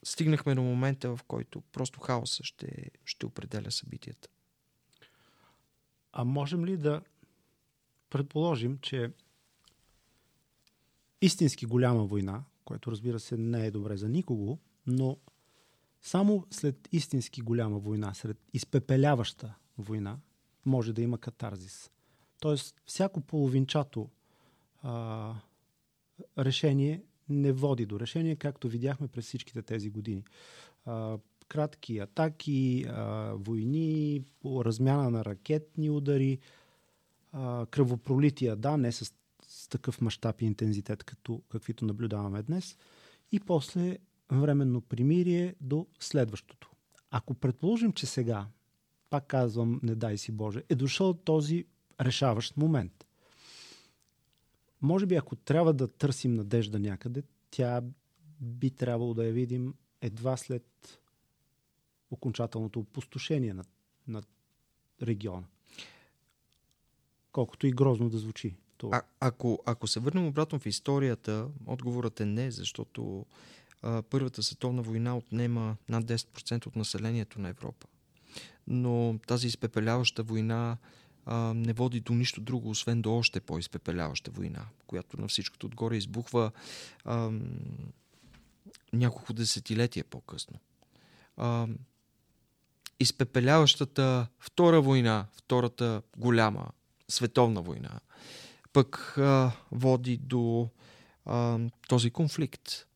[0.04, 4.30] стигнахме до момента, в който просто хаоса ще, ще определя събитията.
[6.14, 7.02] А можем ли да
[8.10, 9.12] предположим, че
[11.22, 15.18] истински голяма война, което разбира се не е добре за никого, но
[16.02, 20.18] само след истински голяма война, след изпепеляваща война,
[20.66, 21.92] може да има катарзис.
[22.40, 24.10] Тоест, всяко половинчато
[24.88, 25.34] а,
[26.38, 30.24] решение не води до решение, както видяхме през всичките тези години.
[30.86, 36.40] А, кратки атаки, а, войни, размяна на ракетни удари,
[37.32, 39.14] а, кръвопролития, да, не с,
[39.48, 42.78] с такъв мащаб и интензитет, като каквито наблюдаваме днес,
[43.32, 43.98] и после
[44.32, 46.72] временно примирие до следващото.
[47.12, 48.48] Ако предположим, че сега,
[49.10, 51.66] пак казвам, не дай си Боже, е дошъл този
[52.02, 53.07] решаващ момент.
[54.82, 57.82] Може би, ако трябва да търсим надежда някъде, тя
[58.42, 61.00] би трябвало да я видим едва след
[62.12, 63.64] окончателното опустошение на,
[64.08, 64.22] на
[65.02, 65.48] региона.
[67.32, 68.56] Колкото и грозно да звучи.
[68.78, 68.98] Това.
[68.98, 73.26] А, ако, ако се върнем обратно в историята, отговорът е не, защото
[73.82, 77.88] а, Първата световна война отнема над 10% от населението на Европа.
[78.68, 80.78] Но тази изпепеляваща война
[81.36, 86.52] не води до нищо друго, освен до още по-изпепеляваща война, която на всичкото отгоре избухва
[87.06, 87.32] а,
[88.94, 90.60] няколко десетилетия по-късно.
[91.38, 91.68] А,
[93.00, 96.68] изпепеляващата втора война, втората голяма
[97.08, 98.00] световна война,
[98.74, 100.70] пък а, води до
[101.26, 102.88] а, този конфликт,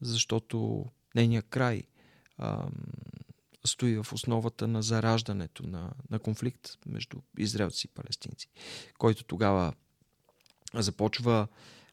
[0.00, 1.82] защото нейният край
[2.38, 2.66] а,
[3.64, 8.48] стои в основата на зараждането на, на конфликт между израелци и палестинци,
[8.98, 9.72] който тогава
[10.74, 11.48] започва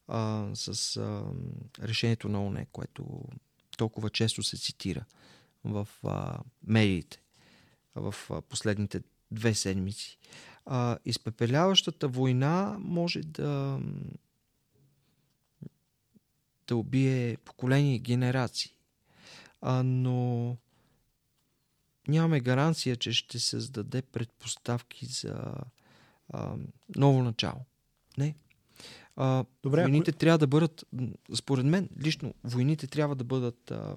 [0.08, 1.23] а, с а,
[1.82, 3.23] решението на ОНЕ, което
[3.77, 5.06] толкова често се цитира
[5.63, 7.21] в а, медиите
[7.95, 9.01] в а, последните
[9.32, 10.17] две седмици.
[10.65, 13.80] А, изпепеляващата война може да
[16.67, 18.71] да убие поколение и генерации.
[19.62, 20.58] А, но
[22.08, 25.54] нямаме гаранция, че ще създаде предпоставки за
[26.30, 26.56] а,
[26.96, 27.65] ново начало.
[28.17, 28.36] Не.
[29.15, 30.20] А, Добре, войните ако...
[30.20, 30.86] трябва да бъдат,
[31.36, 33.96] според мен, лично, войните трябва да бъдат а,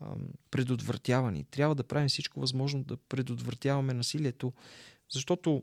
[0.00, 0.14] а,
[0.50, 1.44] предотвратявани.
[1.44, 4.52] Трябва да правим всичко възможно да предотвратяваме насилието,
[5.10, 5.62] защото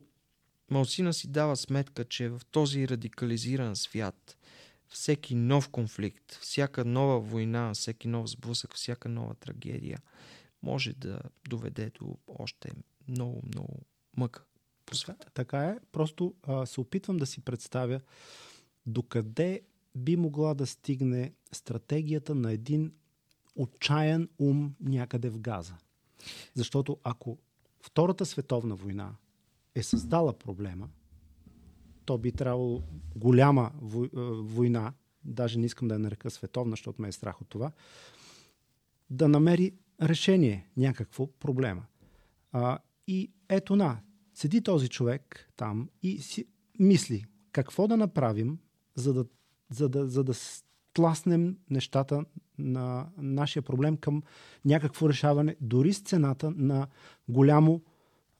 [0.71, 4.37] малцина си дава сметка, че в този радикализиран свят
[4.87, 9.99] всеки нов конфликт, всяка нова война, всеки нов сблъсък, всяка нова трагедия–
[10.65, 12.71] може да доведе до още
[13.07, 13.85] много, много
[14.17, 14.43] мъка
[14.85, 14.95] по.
[15.33, 15.79] Така е.
[15.91, 18.01] Просто а, се опитвам да си представя
[18.85, 19.61] докъде
[19.95, 22.93] би могла да стигне стратегията на един
[23.55, 25.75] отчаян ум някъде в Газа.
[26.55, 27.37] Защото ако
[27.85, 29.15] Втората световна война
[29.75, 30.89] е създала проблема,
[32.05, 32.81] то би трябвало
[33.15, 33.71] голяма
[34.41, 34.93] война,
[35.23, 37.71] даже не искам да я нарека световна, защото ме е страх от това,
[39.09, 41.85] да намери решение някакво проблема.
[42.51, 43.97] А, и ето на,
[44.33, 46.45] седи този човек там и си
[46.79, 48.59] мисли какво да направим,
[48.95, 49.25] за да,
[49.69, 50.33] за да, за да
[50.93, 52.25] тласнем нещата
[52.57, 54.23] на нашия проблем към
[54.65, 56.87] някакво решаване, дори с цената на
[57.27, 57.81] голямо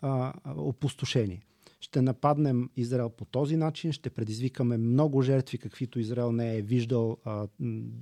[0.02, 1.46] а, опустошение
[1.86, 7.18] ще нападнем Израел по този начин, ще предизвикаме много жертви, каквито Израел не е виждал
[7.26, 7.48] а,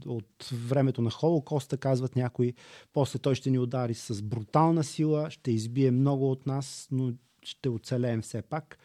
[0.05, 2.53] от времето на Холокоста, казват някои.
[2.93, 7.13] После той ще ни удари с брутална сила, ще избие много от нас, но
[7.43, 8.77] ще оцелеем все пак.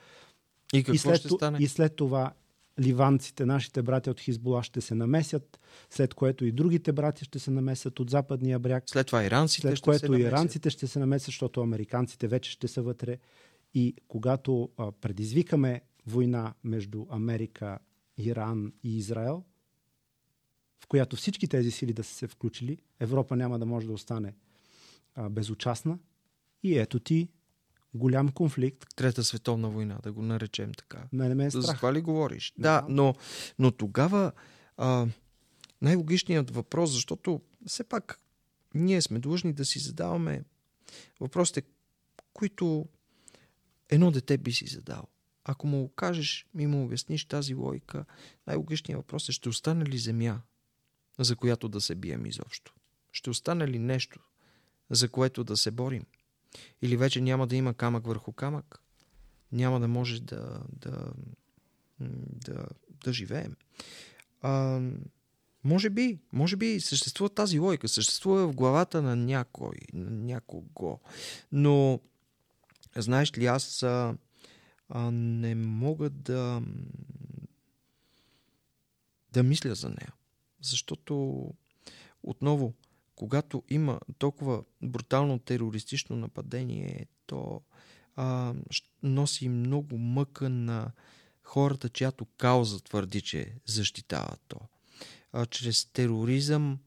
[0.72, 1.58] И какво и след, ще стане?
[1.60, 2.32] И след това
[2.80, 7.50] ливанците, нашите братя от Хизбола ще се намесят, след което и другите братя ще се
[7.50, 8.84] намесят от западния бряг.
[8.86, 10.32] След това иранците След ще което се намесят.
[10.32, 13.18] иранците ще се намесят, защото американците вече ще са вътре.
[13.78, 17.78] И когато а, предизвикаме война между Америка,
[18.16, 19.44] Иран и Израел,
[20.84, 24.34] в която всички тези сили да са се включили, Европа няма да може да остане
[25.14, 25.98] а, безучастна.
[26.62, 27.28] И ето ти
[27.94, 28.96] голям конфликт.
[28.96, 31.08] Трета световна война, да го наречем така.
[31.12, 31.76] Мене ме е За страх.
[31.76, 32.52] това ли говориш?
[32.58, 32.62] Да.
[32.80, 33.14] Да, но,
[33.58, 34.32] но тогава
[34.76, 35.06] а,
[35.82, 38.20] най-логичният въпрос, защото все пак
[38.74, 40.44] ние сме длъжни да си задаваме
[41.20, 41.62] въпросите,
[42.32, 42.88] които
[43.88, 45.02] едно дете би си задал.
[45.44, 48.04] Ако му кажеш и му обясниш тази логика,
[48.46, 50.40] най-логичният въпрос е, ще остане ли земя,
[51.18, 52.74] за която да се бием изобщо?
[53.12, 54.20] Ще остане ли нещо,
[54.90, 56.04] за което да се борим?
[56.82, 58.80] Или вече няма да има камък върху камък?
[59.52, 61.12] Няма да може да, да,
[62.46, 62.66] да,
[63.04, 63.56] да живеем.
[64.42, 64.80] А,
[65.64, 70.98] може би, може би съществува тази логика, съществува в главата на някой, на някого.
[71.52, 72.00] Но,
[73.02, 74.16] знаеш ли, аз а,
[74.88, 76.62] а, не мога да
[79.32, 80.12] да мисля за нея.
[80.62, 81.44] Защото
[82.22, 82.74] отново,
[83.14, 87.62] когато има толкова брутално терористично нападение, то
[88.16, 88.54] а,
[89.02, 90.92] носи много мъка на
[91.42, 94.60] хората, чиято кауза твърди, че защитава то.
[95.32, 96.78] А, чрез тероризъм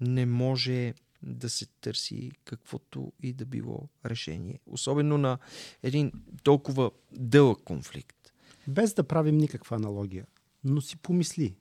[0.00, 0.94] не може
[1.26, 4.60] да се търси каквото и да било решение.
[4.66, 5.38] Особено на
[5.82, 6.12] един
[6.42, 8.32] толкова дълъг конфликт.
[8.68, 10.26] Без да правим никаква аналогия,
[10.64, 11.56] но си помисли.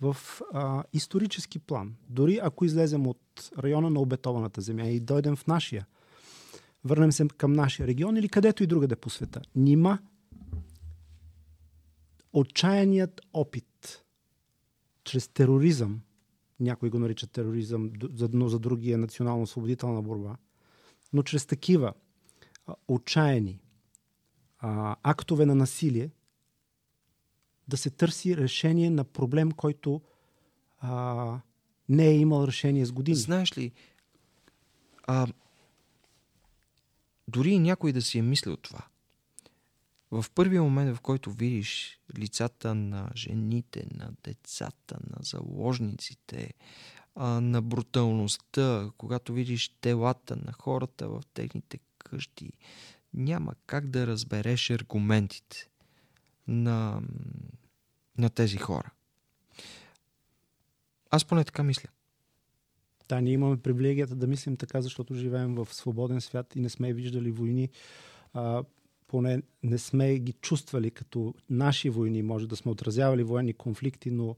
[0.00, 0.16] В
[0.52, 5.86] а, исторически план, дори ако излезем от района на обетованата земя и дойдем в нашия,
[6.84, 9.98] върнем се към нашия регион или където и другаде по света, нима
[12.32, 14.04] отчаяният опит
[15.04, 16.00] чрез тероризъм,
[16.60, 17.92] някои го наричат тероризъм,
[18.32, 20.36] но за други е национално-освободителна борба,
[21.12, 21.92] но чрез такива
[22.88, 23.60] отчаяни
[24.58, 26.10] а, актове на насилие
[27.68, 30.00] да се търси решение на проблем, който
[30.78, 31.40] а,
[31.88, 33.16] не е имал решение с години.
[33.16, 33.72] Знаеш ли,
[35.06, 35.26] а,
[37.28, 38.86] дори и някой да си е мислил това,
[40.10, 46.54] в първия момент, в който видиш лицата на жените, на децата, на заложниците,
[47.20, 52.52] на бруталността, когато видиш телата на хората в техните къщи,
[53.14, 55.68] няма как да разбереш аргументите
[56.48, 57.02] на,
[58.18, 58.90] на тези хора.
[61.10, 61.88] Аз поне така мисля.
[63.08, 66.92] Да, ние имаме привилегията да мислим така, защото живеем в свободен свят и не сме
[66.92, 67.70] виждали войни.
[69.08, 72.22] Поне не сме ги чувствали като наши войни.
[72.22, 74.36] Може да сме отразявали военни конфликти, но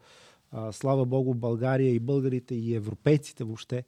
[0.51, 3.85] а, слава Богу, България и българите и европейците въобще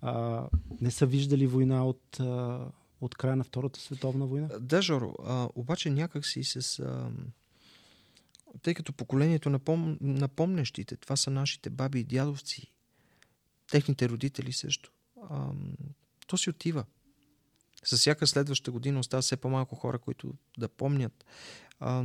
[0.00, 0.46] а,
[0.80, 2.66] не са виждали война от, а,
[3.00, 4.48] от края на Втората световна война.
[4.60, 6.78] Да, Жоро, а, обаче някак си с...
[6.78, 7.10] А,
[8.62, 9.98] тъй като поколението на, пом,
[10.96, 12.72] това са нашите баби и дядовци,
[13.70, 14.92] техните родители също,
[15.30, 15.50] а,
[16.26, 16.84] то си отива.
[17.84, 21.24] С всяка следваща година остава все по-малко хора, които да помнят.
[21.80, 22.04] А,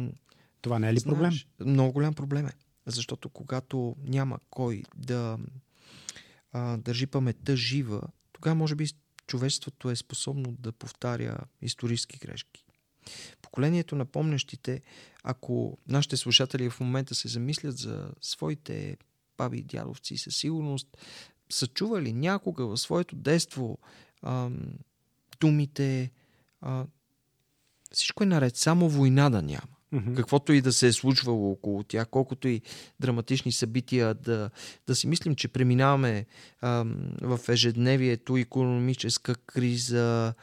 [0.61, 1.31] Това не е ли проблем?
[1.31, 2.53] Знаеш, много голям проблем е.
[2.85, 5.37] Защото когато няма кой да
[6.51, 8.01] а, държи паметта жива,
[8.33, 8.87] тогава може би
[9.27, 12.65] човечеството е способно да повтаря исторически грешки.
[13.41, 14.81] Поколението на помнящите,
[15.23, 18.97] ако нашите слушатели в момента се замислят за своите
[19.37, 20.97] баби и дядовци, със сигурност
[21.49, 23.77] са чували някога в своето детство
[24.23, 24.73] ам,
[25.39, 26.11] думите
[26.61, 26.85] а,
[27.91, 29.79] всичко е наред, само война да няма.
[29.91, 30.15] Мгм.
[30.15, 32.61] Каквото и да се е случвало около тях, колкото и
[32.99, 34.49] драматични събития, да,
[34.87, 36.25] да си мислим, че преминаваме
[36.61, 40.33] ам, в ежедневието економическа криза,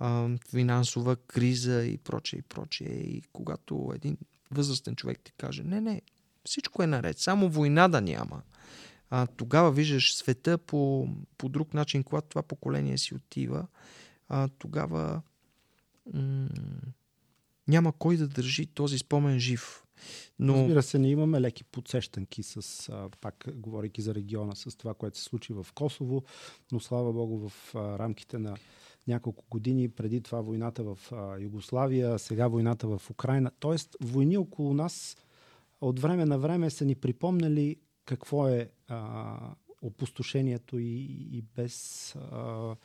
[0.00, 2.88] ам, финансова криза и прочее, и прочее.
[2.88, 4.16] И когато един
[4.50, 6.02] възрастен човек ти каже, не, не,
[6.44, 8.42] всичко е наред, само война да няма.
[9.10, 13.66] А, тогава виждаш света по, по друг начин, когато това поколение си отива,
[14.28, 15.22] а, тогава
[16.14, 16.48] м-
[17.68, 19.82] няма кой да държи този спомен жив.
[20.38, 24.94] Но Разбира се, ние имаме леки подсещанки с, а, пак говорейки за региона, с това,
[24.94, 26.24] което се случи в Косово,
[26.72, 28.56] но слава Богу в а, рамките на
[29.08, 33.50] няколко години, преди това войната в а, Югославия, сега войната в Украина.
[33.58, 35.16] Тоест, войни около нас
[35.80, 39.36] от време на време са ни припомнали какво е а,
[39.82, 41.02] опустошението и,
[41.32, 42.76] и без, а,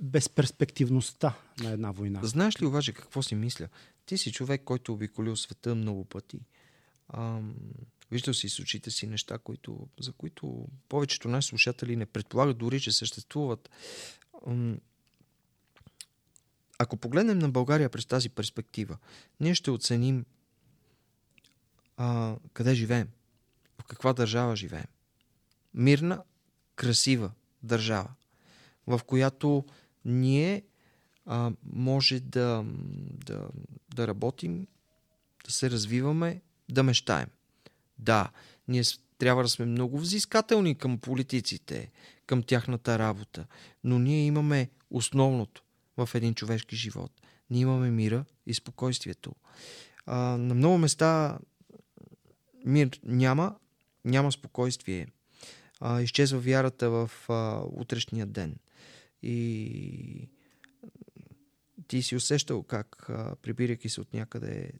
[0.00, 2.20] безперспективността на една война.
[2.22, 3.68] Знаеш ли обаче какво си мисля?
[4.06, 6.40] Ти си човек, който обиколил света много пъти.
[7.08, 7.54] Ам,
[8.10, 12.80] виждал си с очите си неща, които, за които повечето наши слушатели не предполагат дори,
[12.80, 13.70] че съществуват.
[14.46, 14.80] Ам,
[16.78, 18.98] ако погледнем на България през тази перспектива,
[19.40, 20.24] ние ще оценим
[21.96, 23.08] а, къде живеем,
[23.80, 24.86] в каква държава живеем.
[25.74, 26.22] Мирна,
[26.76, 27.30] красива
[27.62, 28.08] държава,
[28.88, 29.64] в която
[30.04, 30.62] ние
[31.26, 32.64] а, може да,
[33.26, 33.48] да,
[33.94, 34.66] да работим,
[35.44, 37.28] да се развиваме, да мечтаем.
[37.98, 38.30] Да,
[38.68, 38.82] ние
[39.18, 41.90] трябва да сме много взискателни към политиците,
[42.26, 43.46] към тяхната работа,
[43.84, 45.62] но ние имаме основното
[45.96, 47.12] в един човешки живот.
[47.50, 49.34] Ние имаме мира и спокойствието.
[50.06, 51.38] А, на много места
[52.64, 53.56] мир няма,
[54.04, 55.06] няма спокойствие.
[55.80, 58.56] А, изчезва вярата в а, утрешния ден.
[59.22, 60.28] И
[61.88, 63.06] ти си усещал как,
[63.42, 64.72] прибирайки се от някъде,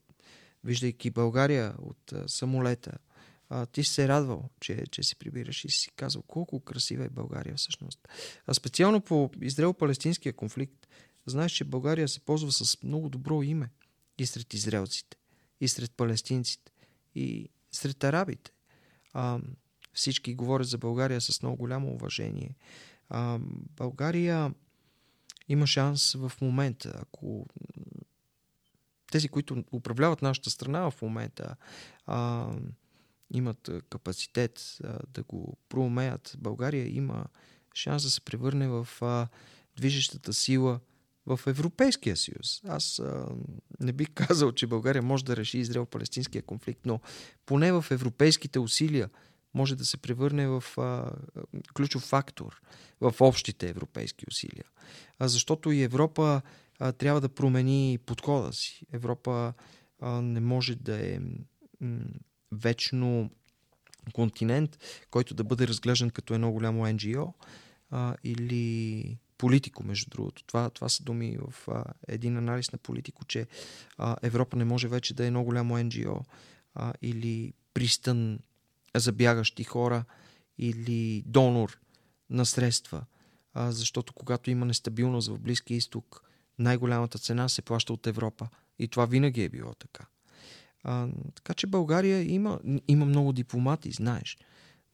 [0.64, 2.98] виждайки България от самолета,
[3.72, 7.56] ти си се радвал, че, че си прибираш и си казал колко красива е България
[7.56, 8.08] всъщност.
[8.46, 10.88] А специално по Израел-Палестинския конфликт,
[11.26, 13.70] знаеш, че България се ползва с много добро име
[14.18, 15.16] и сред израелците,
[15.60, 16.72] и сред палестинците,
[17.14, 18.50] и сред арабите.
[19.12, 19.40] А,
[19.92, 22.54] всички говорят за България с много голямо уважение.
[23.08, 23.38] А,
[23.76, 24.54] България
[25.48, 27.46] има шанс в момента, ако
[29.10, 31.56] тези, които управляват нашата страна в момента,
[32.06, 32.48] а,
[33.30, 37.24] имат капацитет а, да го проумеят, България има
[37.74, 39.28] шанс да се превърне в а,
[39.76, 40.80] движещата сила
[41.26, 42.60] в Европейския съюз.
[42.68, 43.26] Аз а,
[43.80, 47.00] не бих казал, че България може да реши Израел-Палестинския конфликт, но
[47.46, 49.10] поне в европейските усилия
[49.54, 51.10] може да се превърне в а,
[51.74, 52.60] ключов фактор
[53.00, 54.64] в общите европейски усилия.
[55.18, 56.42] А, защото и Европа
[56.78, 58.86] а, трябва да промени подхода си.
[58.92, 59.52] Европа
[60.00, 61.18] а, не може да е
[61.80, 61.98] м-
[62.52, 63.30] вечно
[64.12, 64.78] континент,
[65.10, 67.34] който да бъде разглеждан като едно голямо НГО
[67.90, 70.44] а, или политико, между другото.
[70.44, 73.46] Това, това са думи в а, един анализ на политико, че
[73.98, 75.90] а, Европа не може вече да е едно голямо
[76.74, 78.38] а, или пристан
[78.96, 80.04] за бягащи хора
[80.58, 81.78] или донор
[82.30, 83.04] на средства.
[83.54, 86.22] А, защото когато има нестабилност в Близкия изток,
[86.58, 88.48] най-голямата цена се плаща от Европа.
[88.78, 90.06] И това винаги е било така.
[90.84, 94.38] А, така че България има, има много дипломати, знаеш.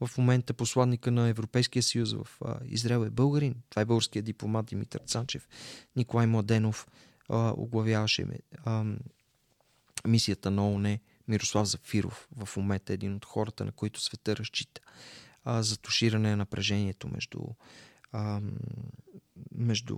[0.00, 3.54] В момента посланника на Европейския съюз в а, Израел е българин.
[3.70, 5.48] Това е българският дипломат Димитър Цанчев.
[5.96, 6.86] Николай Младенов
[7.28, 8.26] а, оглавяваше
[8.64, 8.84] а,
[10.06, 10.98] мисията на ООН.
[11.28, 14.80] Мирослав Зафиров в момента е един от хората, на които света разчита
[15.44, 17.40] а, за туширане на напрежението между,
[18.12, 18.40] а,
[19.54, 19.96] между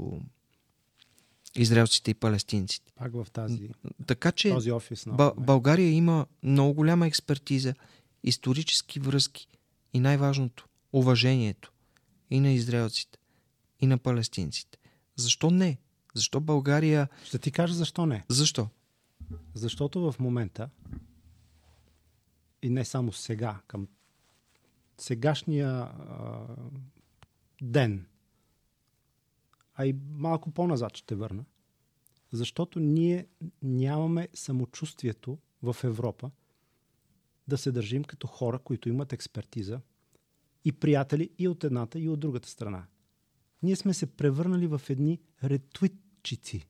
[1.57, 2.93] израелците и палестинците.
[2.97, 3.71] Пак в тази,
[4.07, 5.07] така, че този офис.
[5.07, 7.75] На България има много голяма експертиза,
[8.23, 9.49] исторически връзки
[9.93, 11.73] и най-важното уважението
[12.31, 13.19] и на израелците,
[13.81, 14.79] и на палестинците.
[15.17, 15.79] Защо не?
[16.15, 17.09] Защо България...
[17.25, 18.25] Ще ти кажа защо не.
[18.29, 18.69] Защо?
[19.55, 20.69] Защото в момента
[22.67, 23.89] и не само сега, към
[24.99, 26.47] сегашния а,
[27.63, 28.07] ден,
[29.75, 31.45] а и малко по-назад ще върна,
[32.33, 33.27] защото ние
[33.63, 36.31] нямаме самочувствието в Европа
[37.49, 39.81] да се държим като хора, които имат експертиза
[40.65, 42.87] и приятели и от едната, и от другата страна.
[43.63, 46.69] Ние сме се превърнали в едни ретвитчици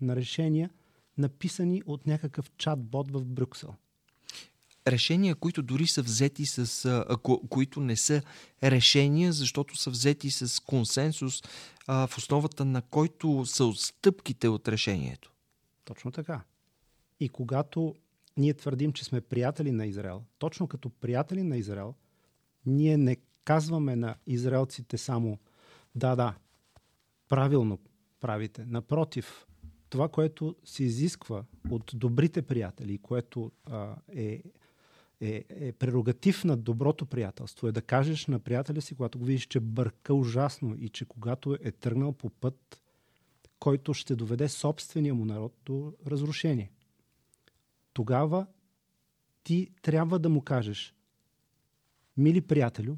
[0.00, 0.70] на решения,
[1.18, 3.74] написани от някакъв чат-бот в Брюксел–
[4.86, 7.04] решения, които дори са взети с.
[7.22, 8.22] Ко, които не са
[8.62, 11.42] решения, защото са взети с консенсус,
[11.86, 15.32] а, в основата на който са отстъпките от решението.
[15.84, 16.40] Точно така.
[17.20, 17.94] И когато
[18.36, 21.94] ние твърдим, че сме приятели на Израел, точно като приятели на Израел,
[22.66, 25.38] ние не казваме на израелците само
[25.94, 26.34] да, да,
[27.28, 27.78] правилно
[28.20, 28.64] правите.
[28.66, 29.46] Напротив,
[29.88, 34.42] това, което се изисква от добрите приятели, което а, е
[35.20, 39.46] е, е прерогатив на доброто приятелство е да кажеш на приятеля си, когато го видиш,
[39.46, 42.82] че бърка ужасно и че когато е тръгнал по път,
[43.58, 46.70] който ще доведе собствения му народ до разрушение.
[47.92, 48.46] Тогава
[49.44, 50.94] ти трябва да му кажеш,
[52.16, 52.96] мили приятелю,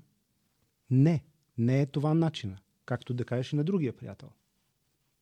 [0.91, 1.25] не,
[1.59, 2.59] не е това начина.
[2.85, 4.29] Както да кажеш и на другия приятел.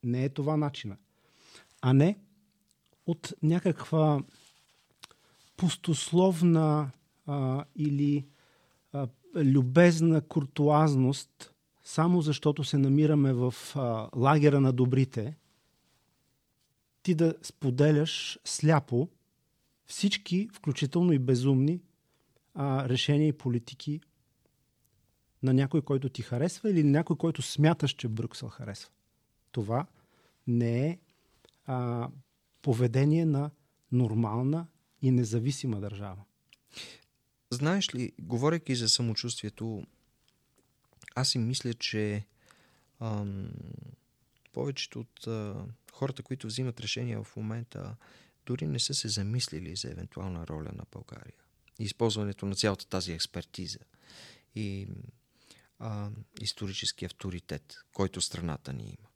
[0.03, 0.97] Не е това начина.
[1.83, 2.19] А не
[3.07, 4.23] от някаква
[5.57, 6.91] пустословна
[7.27, 8.27] а, или
[8.93, 11.55] а, любезна куртуазност,
[11.85, 15.37] само защото се намираме в а, лагера на добрите,
[17.03, 19.09] ти да споделяш сляпо
[19.87, 21.81] всички, включително и безумни,
[22.55, 24.01] а, решения и политики
[25.43, 28.91] на някой, който ти харесва или някой, който смяташ, че Брюксел харесва.
[29.53, 29.87] Това
[30.47, 30.99] не е
[31.67, 32.09] а,
[32.63, 33.51] поведение на
[33.93, 34.67] нормална
[35.03, 36.25] и независима държава.
[37.51, 39.87] Знаеш ли, говоряки за самочувствието,
[41.15, 42.27] аз си мисля, че
[43.01, 43.51] ам,
[44.53, 47.97] повечето от а, хората, които взимат решения в момента,
[48.47, 51.35] дори не са се замислили за евентуална роля на България.
[51.79, 53.79] Използването на цялата тази експертиза
[54.55, 54.89] и
[55.79, 59.09] а, исторически авторитет, който страната ни има.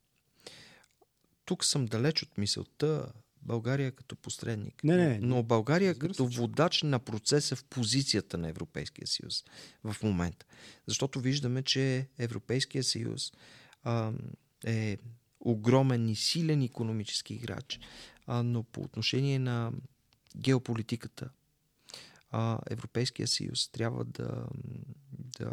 [1.45, 4.83] Тук съм далеч от мисълта България като посредник.
[4.83, 9.43] Не, не, но България разбира като водач на процеса в позицията на Европейския съюз
[9.83, 10.45] в момента.
[10.87, 13.31] Защото виждаме, че Европейския съюз
[13.83, 14.11] а,
[14.65, 14.97] е
[15.39, 17.79] огромен и силен економически играч,
[18.27, 19.71] а, но по отношение на
[20.37, 21.29] геополитиката,
[22.31, 24.45] а, Европейския съюз трябва да,
[25.39, 25.51] да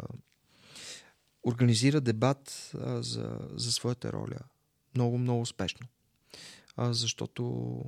[1.43, 4.39] организира дебат а, за, за своята роля
[4.95, 5.87] много, много успешно.
[6.81, 7.83] А, защото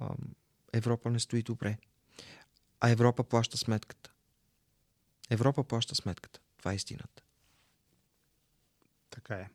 [0.00, 0.14] а,
[0.72, 1.78] Европа не стои добре.
[2.80, 4.12] А Европа плаща сметката.
[5.30, 6.40] Европа плаща сметката.
[6.58, 7.22] Това е истината.
[9.10, 9.50] Така е.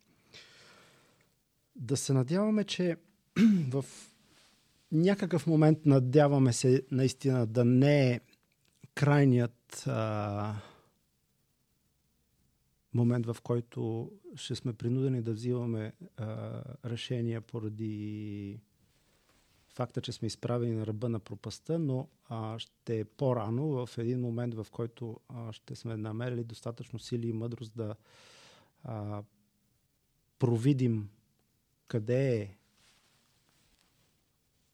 [1.76, 2.96] Да се надяваме, че
[3.68, 3.84] в
[4.92, 8.20] някакъв момент надяваме се наистина да не е
[8.94, 10.54] крайният а,
[12.94, 18.60] момент, в който ще сме принудени да взимаме а, решения поради
[19.68, 24.20] факта, че сме изправени на ръба на пропаста, но а, ще е по-рано, в един
[24.20, 27.94] момент, в който а, ще сме намерили достатъчно сили и мъдрост да
[28.84, 29.22] а,
[30.38, 31.08] провидим
[31.88, 32.56] къде е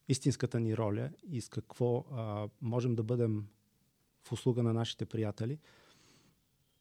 [0.09, 3.47] истинската ни роля и с какво а, можем да бъдем
[4.23, 5.59] в услуга на нашите приятели,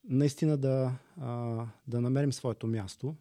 [0.04, 3.16] наистина да, а, да намерим своето място.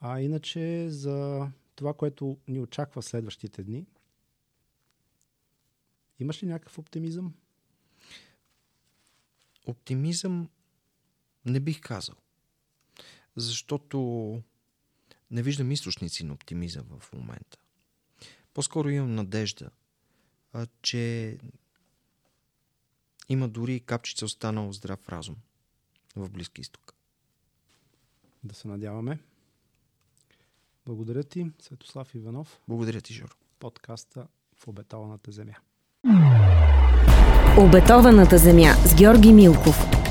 [0.00, 3.86] А иначе за това, което ни очаква следващите дни,
[6.20, 7.34] имаш ли някакъв оптимизъм?
[9.66, 10.48] Оптимизъм
[11.46, 12.16] не бих казал.
[13.36, 13.98] Защото
[15.30, 17.58] не виждам източници на оптимизъм в момента.
[18.54, 19.70] По-скоро имам надежда,
[20.52, 21.38] а, че
[23.28, 25.36] има дори капчица останал здрав разум
[26.16, 26.94] в Близки изток.
[28.44, 29.18] Да се надяваме.
[30.86, 33.32] Благодаря ти, Светослав Иванов, Благодаря ти, Жоро.
[33.58, 35.54] подкаста в обетованата земя.
[37.58, 40.03] Обетованата земя с Георги Милков.